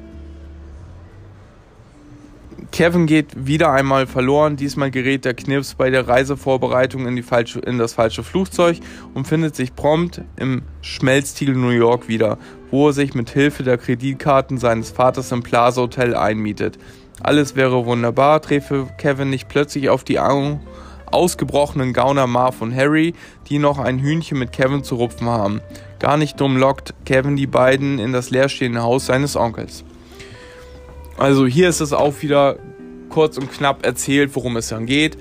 Kevin 2.71 3.05
geht 3.05 3.47
wieder 3.47 3.71
einmal 3.71 4.07
verloren. 4.07 4.55
Diesmal 4.55 4.91
gerät 4.91 5.25
der 5.25 5.33
Knips 5.33 5.75
bei 5.75 5.89
der 5.89 6.07
Reisevorbereitung 6.07 7.07
in, 7.07 7.15
die 7.15 7.23
falsche, 7.23 7.59
in 7.59 7.77
das 7.77 7.93
falsche 7.93 8.23
Flugzeug 8.23 8.79
und 9.13 9.27
findet 9.27 9.55
sich 9.55 9.75
prompt 9.75 10.21
im 10.37 10.63
Schmelztiegel 10.81 11.55
New 11.55 11.69
York 11.69 12.07
wieder, 12.07 12.37
wo 12.71 12.87
er 12.87 12.93
sich 12.93 13.13
mit 13.13 13.29
Hilfe 13.29 13.63
der 13.63 13.77
Kreditkarten 13.77 14.57
seines 14.57 14.91
Vaters 14.91 15.31
im 15.31 15.43
Plaza 15.43 15.81
Hotel 15.81 16.15
einmietet. 16.15 16.77
Alles 17.21 17.55
wäre 17.55 17.85
wunderbar, 17.85 18.41
treffe 18.41 18.87
Kevin 18.97 19.29
nicht 19.29 19.47
plötzlich 19.47 19.89
auf 19.89 20.03
die 20.03 20.19
ausgebrochenen 21.05 21.93
Gauner 21.93 22.27
Marv 22.27 22.61
und 22.61 22.75
Harry, 22.75 23.13
die 23.49 23.59
noch 23.59 23.79
ein 23.79 23.99
Hühnchen 23.99 24.39
mit 24.39 24.51
Kevin 24.51 24.83
zu 24.83 24.95
rupfen 24.95 25.27
haben. 25.27 25.61
Gar 25.99 26.17
nicht 26.17 26.39
dumm 26.39 26.57
lockt 26.57 26.93
Kevin 27.05 27.35
die 27.35 27.47
beiden 27.47 27.99
in 27.99 28.13
das 28.13 28.29
leerstehende 28.29 28.81
Haus 28.81 29.05
seines 29.05 29.35
Onkels. 29.35 29.85
Also 31.17 31.45
hier 31.45 31.69
ist 31.69 31.79
es 31.79 31.93
auch 31.93 32.21
wieder 32.21 32.57
kurz 33.09 33.37
und 33.37 33.51
knapp 33.51 33.85
erzählt, 33.85 34.35
worum 34.35 34.57
es 34.57 34.69
dann 34.69 34.85
geht. 34.85 35.17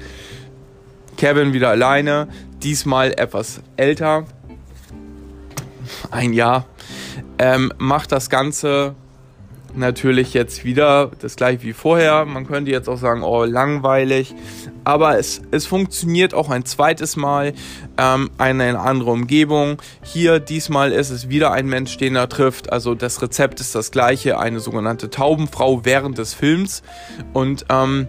Kevin 1.17 1.53
wieder 1.53 1.69
alleine, 1.69 2.29
diesmal 2.63 3.13
etwas 3.13 3.61
älter, 3.77 4.25
ein 6.11 6.33
Jahr, 6.33 6.67
ähm, 7.39 7.73
macht 7.79 8.13
das 8.13 8.31
Ganze 8.31 8.95
natürlich 9.75 10.35
jetzt 10.35 10.65
wieder 10.65 11.11
das 11.21 11.37
gleiche 11.37 11.63
wie 11.63 11.73
vorher. 11.73 12.25
Man 12.25 12.47
könnte 12.47 12.71
jetzt 12.71 12.89
auch 12.89 12.99
sagen, 12.99 13.23
oh, 13.23 13.45
langweilig. 13.45 14.35
Aber 14.85 15.19
es, 15.19 15.43
es 15.51 15.67
funktioniert 15.67 16.35
auch 16.35 16.51
ein 16.51 16.65
zweites 16.65 17.17
Mal. 17.17 17.53
Ähm, 17.99 18.31
eine, 18.39 18.65
eine 18.65 18.81
andere 18.81 19.11
Umgebung. 19.11 19.81
Hier 20.03 20.41
diesmal 20.41 20.93
ist 20.93 21.11
es 21.11 21.29
wieder 21.29 21.53
ein 21.53 21.67
Mensch, 21.67 21.97
den 21.97 22.17
er 22.17 22.29
trifft. 22.29 22.73
Also 22.73 22.95
das 22.95 23.23
Rezept 23.23 23.61
ist 23.61 23.75
das 23.75 23.91
gleiche. 23.91 24.39
Eine 24.39 24.61
sogenannte 24.61 25.11
Taubenfrau 25.11 25.85
während 25.85 26.19
des 26.19 26.35
Films. 26.35 26.83
Und 27.33 27.67
ähm, 27.69 28.09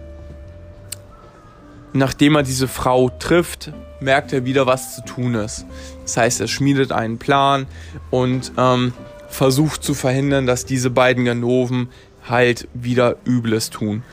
nachdem 1.92 2.36
er 2.36 2.42
diese 2.42 2.68
Frau 2.68 3.08
trifft, 3.08 3.72
merkt 4.00 4.32
er 4.32 4.44
wieder, 4.44 4.66
was 4.66 4.96
zu 4.96 5.04
tun 5.04 5.34
ist. 5.34 5.66
Das 6.02 6.16
heißt, 6.16 6.40
er 6.40 6.48
schmiedet 6.48 6.92
einen 6.92 7.18
Plan 7.18 7.66
und 8.10 8.52
ähm, 8.58 8.92
versucht 9.34 9.82
zu 9.82 9.94
verhindern, 9.94 10.46
dass 10.46 10.64
diese 10.64 10.90
beiden 10.90 11.24
Ganoven 11.24 11.88
halt 12.28 12.68
wieder 12.72 13.16
Übles 13.26 13.68
tun. 13.68 14.04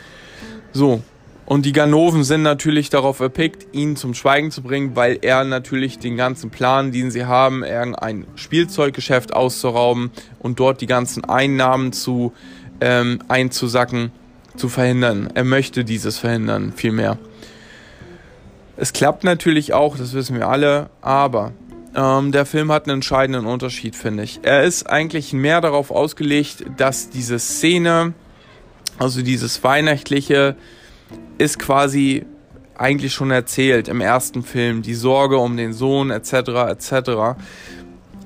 So. 0.73 1.03
Und 1.45 1.65
die 1.65 1.73
Ganoven 1.73 2.23
sind 2.23 2.43
natürlich 2.43 2.89
darauf 2.89 3.19
erpickt, 3.19 3.75
ihn 3.75 3.97
zum 3.97 4.13
Schweigen 4.13 4.51
zu 4.51 4.61
bringen, 4.61 4.95
weil 4.95 5.19
er 5.21 5.43
natürlich 5.43 5.99
den 5.99 6.15
ganzen 6.15 6.49
Plan, 6.49 6.91
den 6.91 7.11
sie 7.11 7.25
haben, 7.25 7.63
irgendein 7.63 8.25
Spielzeuggeschäft 8.35 9.33
auszurauben 9.33 10.11
und 10.39 10.59
dort 10.59 10.81
die 10.81 10.87
ganzen 10.87 11.25
Einnahmen 11.25 11.91
zu 11.91 12.31
ähm, 12.79 13.19
einzusacken, 13.27 14.11
zu 14.55 14.69
verhindern. 14.69 15.29
Er 15.33 15.43
möchte 15.43 15.83
dieses 15.83 16.17
verhindern, 16.17 16.73
vielmehr. 16.75 17.17
Es 18.77 18.93
klappt 18.93 19.23
natürlich 19.23 19.73
auch, 19.73 19.97
das 19.97 20.13
wissen 20.13 20.37
wir 20.37 20.47
alle, 20.47 20.89
aber 21.01 21.51
ähm, 21.95 22.31
der 22.31 22.45
Film 22.45 22.71
hat 22.71 22.85
einen 22.85 22.97
entscheidenden 22.97 23.45
Unterschied, 23.45 23.95
finde 23.95 24.23
ich. 24.23 24.39
Er 24.43 24.63
ist 24.63 24.89
eigentlich 24.89 25.33
mehr 25.33 25.61
darauf 25.61 25.91
ausgelegt, 25.91 26.65
dass 26.77 27.09
diese 27.09 27.39
Szene, 27.39 28.13
also 28.97 29.21
dieses 29.21 29.63
Weihnachtliche, 29.63 30.55
ist 31.37 31.59
quasi 31.59 32.25
eigentlich 32.75 33.13
schon 33.13 33.31
erzählt 33.31 33.87
im 33.87 34.01
ersten 34.01 34.43
Film, 34.43 34.81
die 34.81 34.95
Sorge 34.95 35.37
um 35.37 35.57
den 35.57 35.73
Sohn 35.73 36.09
etc. 36.11 36.33
etc. 36.69 37.39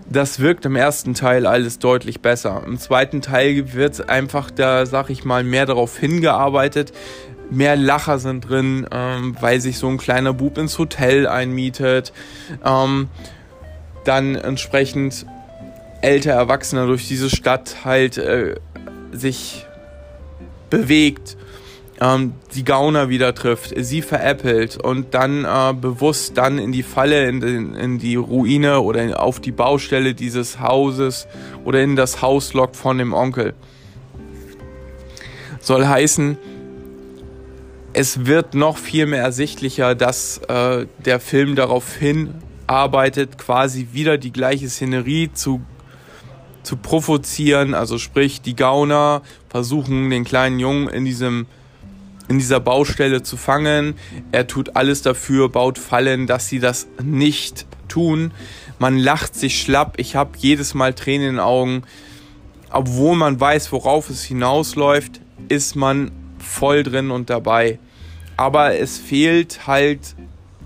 Das 0.09 0.39
wirkt 0.39 0.65
im 0.65 0.75
ersten 0.75 1.13
Teil 1.13 1.45
alles 1.45 1.79
deutlich 1.79 2.21
besser. 2.21 2.63
Im 2.65 2.77
zweiten 2.77 3.21
Teil 3.21 3.73
wird 3.73 4.09
einfach 4.09 4.51
da, 4.51 4.85
sag 4.85 5.09
ich 5.09 5.25
mal, 5.25 5.43
mehr 5.43 5.65
darauf 5.65 5.97
hingearbeitet. 5.97 6.93
Mehr 7.49 7.75
Lacher 7.75 8.17
sind 8.19 8.41
drin, 8.47 8.87
ähm, 8.91 9.35
weil 9.39 9.59
sich 9.61 9.77
so 9.77 9.87
ein 9.87 9.97
kleiner 9.97 10.33
Bub 10.33 10.57
ins 10.57 10.79
Hotel 10.79 11.27
einmietet. 11.27 12.13
Ähm, 12.63 13.09
dann 14.07 14.35
entsprechend 14.35 15.25
älter 16.01 16.31
Erwachsener 16.31 16.85
durch 16.85 17.07
diese 17.07 17.29
Stadt 17.29 17.77
halt 17.83 18.17
äh, 18.17 18.55
sich 19.11 19.65
bewegt, 20.69 21.37
ähm, 22.01 22.33
die 22.53 22.63
Gauner 22.63 23.09
wieder 23.09 23.33
trifft, 23.33 23.73
sie 23.77 24.01
veräppelt 24.01 24.77
und 24.77 25.13
dann 25.13 25.45
äh, 25.45 25.73
bewusst 25.73 26.37
dann 26.37 26.57
in 26.57 26.71
die 26.71 26.83
Falle, 26.83 27.27
in, 27.27 27.39
den, 27.39 27.73
in 27.73 27.99
die 27.99 28.15
Ruine 28.15 28.81
oder 28.81 29.21
auf 29.21 29.39
die 29.39 29.51
Baustelle 29.51 30.13
dieses 30.13 30.59
Hauses 30.59 31.27
oder 31.63 31.81
in 31.81 31.95
das 31.95 32.21
Haus 32.21 32.53
lockt 32.53 32.75
von 32.75 32.97
dem 32.97 33.13
Onkel. 33.13 33.53
Soll 35.61 35.87
heißen, 35.87 36.37
es 37.93 38.25
wird 38.25 38.53
noch 38.53 38.77
viel 38.77 39.05
mehr 39.05 39.23
ersichtlicher, 39.23 39.95
dass 39.95 40.39
äh, 40.49 40.85
der 41.05 41.19
Film 41.21 41.55
darauf 41.55 41.93
hinarbeitet, 42.67 43.37
quasi 43.37 43.89
wieder 43.93 44.17
die 44.17 44.31
gleiche 44.31 44.69
Szenerie 44.69 45.31
zu 45.33 45.61
zu 46.63 46.77
provozieren. 46.77 47.73
Also 47.75 47.99
sprich, 47.99 48.41
die 48.41 48.55
Gauner 48.55 49.21
versuchen 49.49 50.09
den 50.09 50.23
kleinen 50.23 50.59
Jungen 50.59 50.89
in 50.89 51.05
diesem 51.05 51.45
in 52.27 52.39
dieser 52.39 52.59
Baustelle 52.59 53.21
zu 53.21 53.37
fangen. 53.37 53.93
Er 54.31 54.47
tut 54.47 54.75
alles 54.75 55.03
dafür, 55.03 55.47
baut 55.47 55.77
Fallen, 55.77 56.25
dass 56.25 56.47
sie 56.47 56.57
das 56.57 56.87
nicht 57.03 57.67
tun. 57.87 58.31
Man 58.79 58.97
lacht 58.97 59.35
sich 59.35 59.61
schlapp. 59.61 59.99
Ich 59.99 60.15
habe 60.15 60.31
jedes 60.37 60.73
Mal 60.73 60.95
Tränen 60.95 61.27
in 61.27 61.35
den 61.35 61.39
Augen. 61.39 61.83
Obwohl 62.71 63.15
man 63.15 63.39
weiß, 63.39 63.71
worauf 63.71 64.09
es 64.09 64.23
hinausläuft, 64.23 65.21
ist 65.49 65.75
man 65.75 66.11
voll 66.39 66.81
drin 66.81 67.11
und 67.11 67.29
dabei. 67.29 67.77
Aber 68.37 68.75
es 68.75 68.97
fehlt 68.97 69.67
halt 69.67 70.15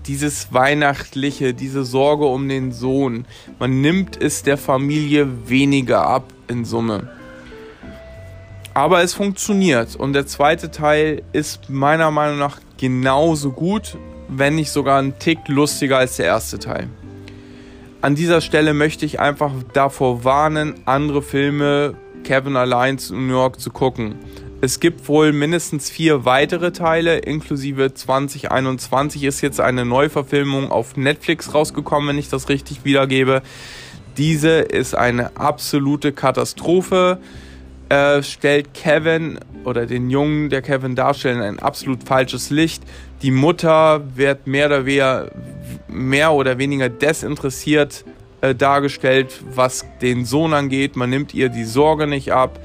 dieses 0.06 0.52
Weihnachtliche, 0.52 1.54
diese 1.54 1.84
Sorge 1.84 2.26
um 2.26 2.48
den 2.48 2.72
Sohn. 2.72 3.26
Man 3.58 3.80
nimmt 3.80 4.20
es 4.20 4.42
der 4.42 4.56
Familie 4.56 5.48
weniger 5.48 6.06
ab 6.06 6.32
in 6.48 6.64
Summe. 6.64 7.10
Aber 8.74 9.02
es 9.02 9.14
funktioniert 9.14 9.96
und 9.96 10.12
der 10.12 10.26
zweite 10.26 10.70
Teil 10.70 11.22
ist 11.32 11.68
meiner 11.70 12.10
Meinung 12.10 12.38
nach 12.38 12.60
genauso 12.78 13.50
gut, 13.50 13.98
wenn 14.28 14.54
nicht 14.54 14.70
sogar 14.70 15.00
ein 15.00 15.18
Tick 15.18 15.38
lustiger 15.48 15.98
als 15.98 16.16
der 16.16 16.26
erste 16.26 16.58
Teil. 16.58 16.88
An 18.00 18.14
dieser 18.14 18.40
Stelle 18.40 18.72
möchte 18.72 19.04
ich 19.04 19.20
einfach 19.20 19.52
davor 19.74 20.24
warnen, 20.24 20.74
andere 20.86 21.20
Filme 21.20 21.94
Kevin 22.24 22.56
allein 22.56 22.98
zu 22.98 23.14
New 23.14 23.32
York 23.32 23.60
zu 23.60 23.70
gucken. 23.70 24.14
Es 24.62 24.78
gibt 24.78 25.08
wohl 25.08 25.32
mindestens 25.32 25.88
vier 25.88 26.26
weitere 26.26 26.70
Teile, 26.70 27.16
inklusive 27.16 27.94
2021 27.94 29.24
ist 29.24 29.40
jetzt 29.40 29.58
eine 29.58 29.86
Neuverfilmung 29.86 30.70
auf 30.70 30.98
Netflix 30.98 31.54
rausgekommen, 31.54 32.10
wenn 32.10 32.18
ich 32.18 32.28
das 32.28 32.50
richtig 32.50 32.84
wiedergebe. 32.84 33.40
Diese 34.18 34.58
ist 34.58 34.94
eine 34.94 35.34
absolute 35.38 36.12
Katastrophe. 36.12 37.18
Äh, 37.88 38.22
stellt 38.22 38.74
Kevin 38.74 39.38
oder 39.64 39.86
den 39.86 40.10
Jungen, 40.10 40.50
der 40.50 40.60
Kevin 40.60 40.94
darstellt, 40.94 41.36
in 41.36 41.42
ein 41.42 41.58
absolut 41.58 42.04
falsches 42.04 42.50
Licht. 42.50 42.82
Die 43.22 43.30
Mutter 43.30 44.02
wird 44.14 44.46
mehr 44.46 44.66
oder 44.66 44.84
weniger, 44.84 45.30
mehr 45.88 46.32
oder 46.32 46.58
weniger 46.58 46.90
desinteressiert 46.90 48.04
äh, 48.42 48.54
dargestellt, 48.54 49.42
was 49.54 49.86
den 50.02 50.26
Sohn 50.26 50.52
angeht. 50.52 50.96
Man 50.96 51.08
nimmt 51.08 51.32
ihr 51.32 51.48
die 51.48 51.64
Sorge 51.64 52.06
nicht 52.06 52.30
ab. 52.32 52.60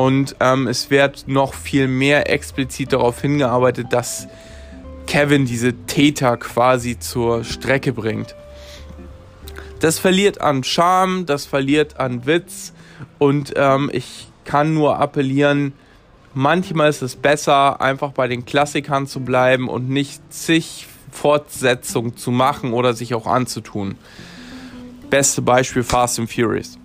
Und 0.00 0.34
ähm, 0.40 0.66
es 0.66 0.88
wird 0.88 1.28
noch 1.28 1.52
viel 1.52 1.86
mehr 1.86 2.32
explizit 2.32 2.94
darauf 2.94 3.20
hingearbeitet, 3.20 3.88
dass 3.90 4.28
Kevin 5.06 5.44
diese 5.44 5.74
Täter 5.74 6.38
quasi 6.38 6.98
zur 6.98 7.44
Strecke 7.44 7.92
bringt. 7.92 8.34
Das 9.80 9.98
verliert 9.98 10.40
an 10.40 10.64
Charme, 10.64 11.26
das 11.26 11.44
verliert 11.44 12.00
an 12.00 12.24
Witz 12.24 12.72
und 13.18 13.52
ähm, 13.56 13.90
ich 13.92 14.28
kann 14.46 14.72
nur 14.72 14.98
appellieren, 14.98 15.74
manchmal 16.32 16.88
ist 16.88 17.02
es 17.02 17.14
besser, 17.14 17.82
einfach 17.82 18.12
bei 18.12 18.26
den 18.26 18.46
Klassikern 18.46 19.06
zu 19.06 19.20
bleiben 19.20 19.68
und 19.68 19.90
nicht 19.90 20.22
zig 20.32 20.86
Fortsetzungen 21.12 22.16
zu 22.16 22.30
machen 22.30 22.72
oder 22.72 22.94
sich 22.94 23.12
auch 23.12 23.26
anzutun. 23.26 23.96
Beste 25.10 25.42
Beispiel 25.42 25.82
Fast 25.82 26.18
and 26.18 26.32
Furious. 26.32 26.78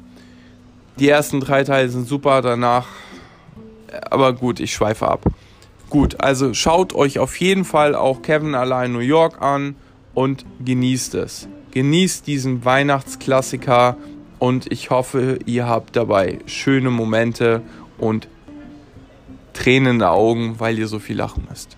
Die 1.00 1.08
ersten 1.08 1.40
drei 1.40 1.64
Teile 1.64 1.88
sind 1.88 2.10
super, 2.10 2.42
danach 2.42 2.88
aber 4.10 4.34
gut, 4.34 4.60
ich 4.60 4.74
schweife 4.74 5.08
ab. 5.08 5.26
Gut, 5.90 6.20
also 6.22 6.54
schaut 6.54 6.94
euch 6.94 7.20
auf 7.20 7.40
jeden 7.40 7.66
Fall 7.66 7.96
auch 7.96 8.22
Kevin 8.22 8.56
allein 8.56 8.92
New 8.92 9.00
York 9.00 9.42
an 9.42 9.76
und 10.14 10.46
genießt 10.64 11.16
es. 11.16 11.48
Genießt 11.72 12.26
diesen 12.26 12.66
Weihnachtsklassiker 12.66 13.98
und 14.40 14.72
ich 14.72 14.90
hoffe, 14.90 15.40
ihr 15.46 15.68
habt 15.68 15.96
dabei 15.96 16.40
schöne 16.46 16.90
Momente 16.90 17.62
und 17.98 18.28
tränende 19.54 20.10
Augen, 20.10 20.60
weil 20.60 20.78
ihr 20.78 20.88
so 20.88 21.00
viel 21.00 21.18
lachen 21.18 21.48
müsst. 21.50 21.78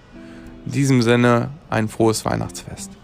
In 0.66 0.72
diesem 0.72 1.02
Sinne 1.02 1.52
ein 1.70 1.88
frohes 1.88 2.26
Weihnachtsfest. 2.26 2.97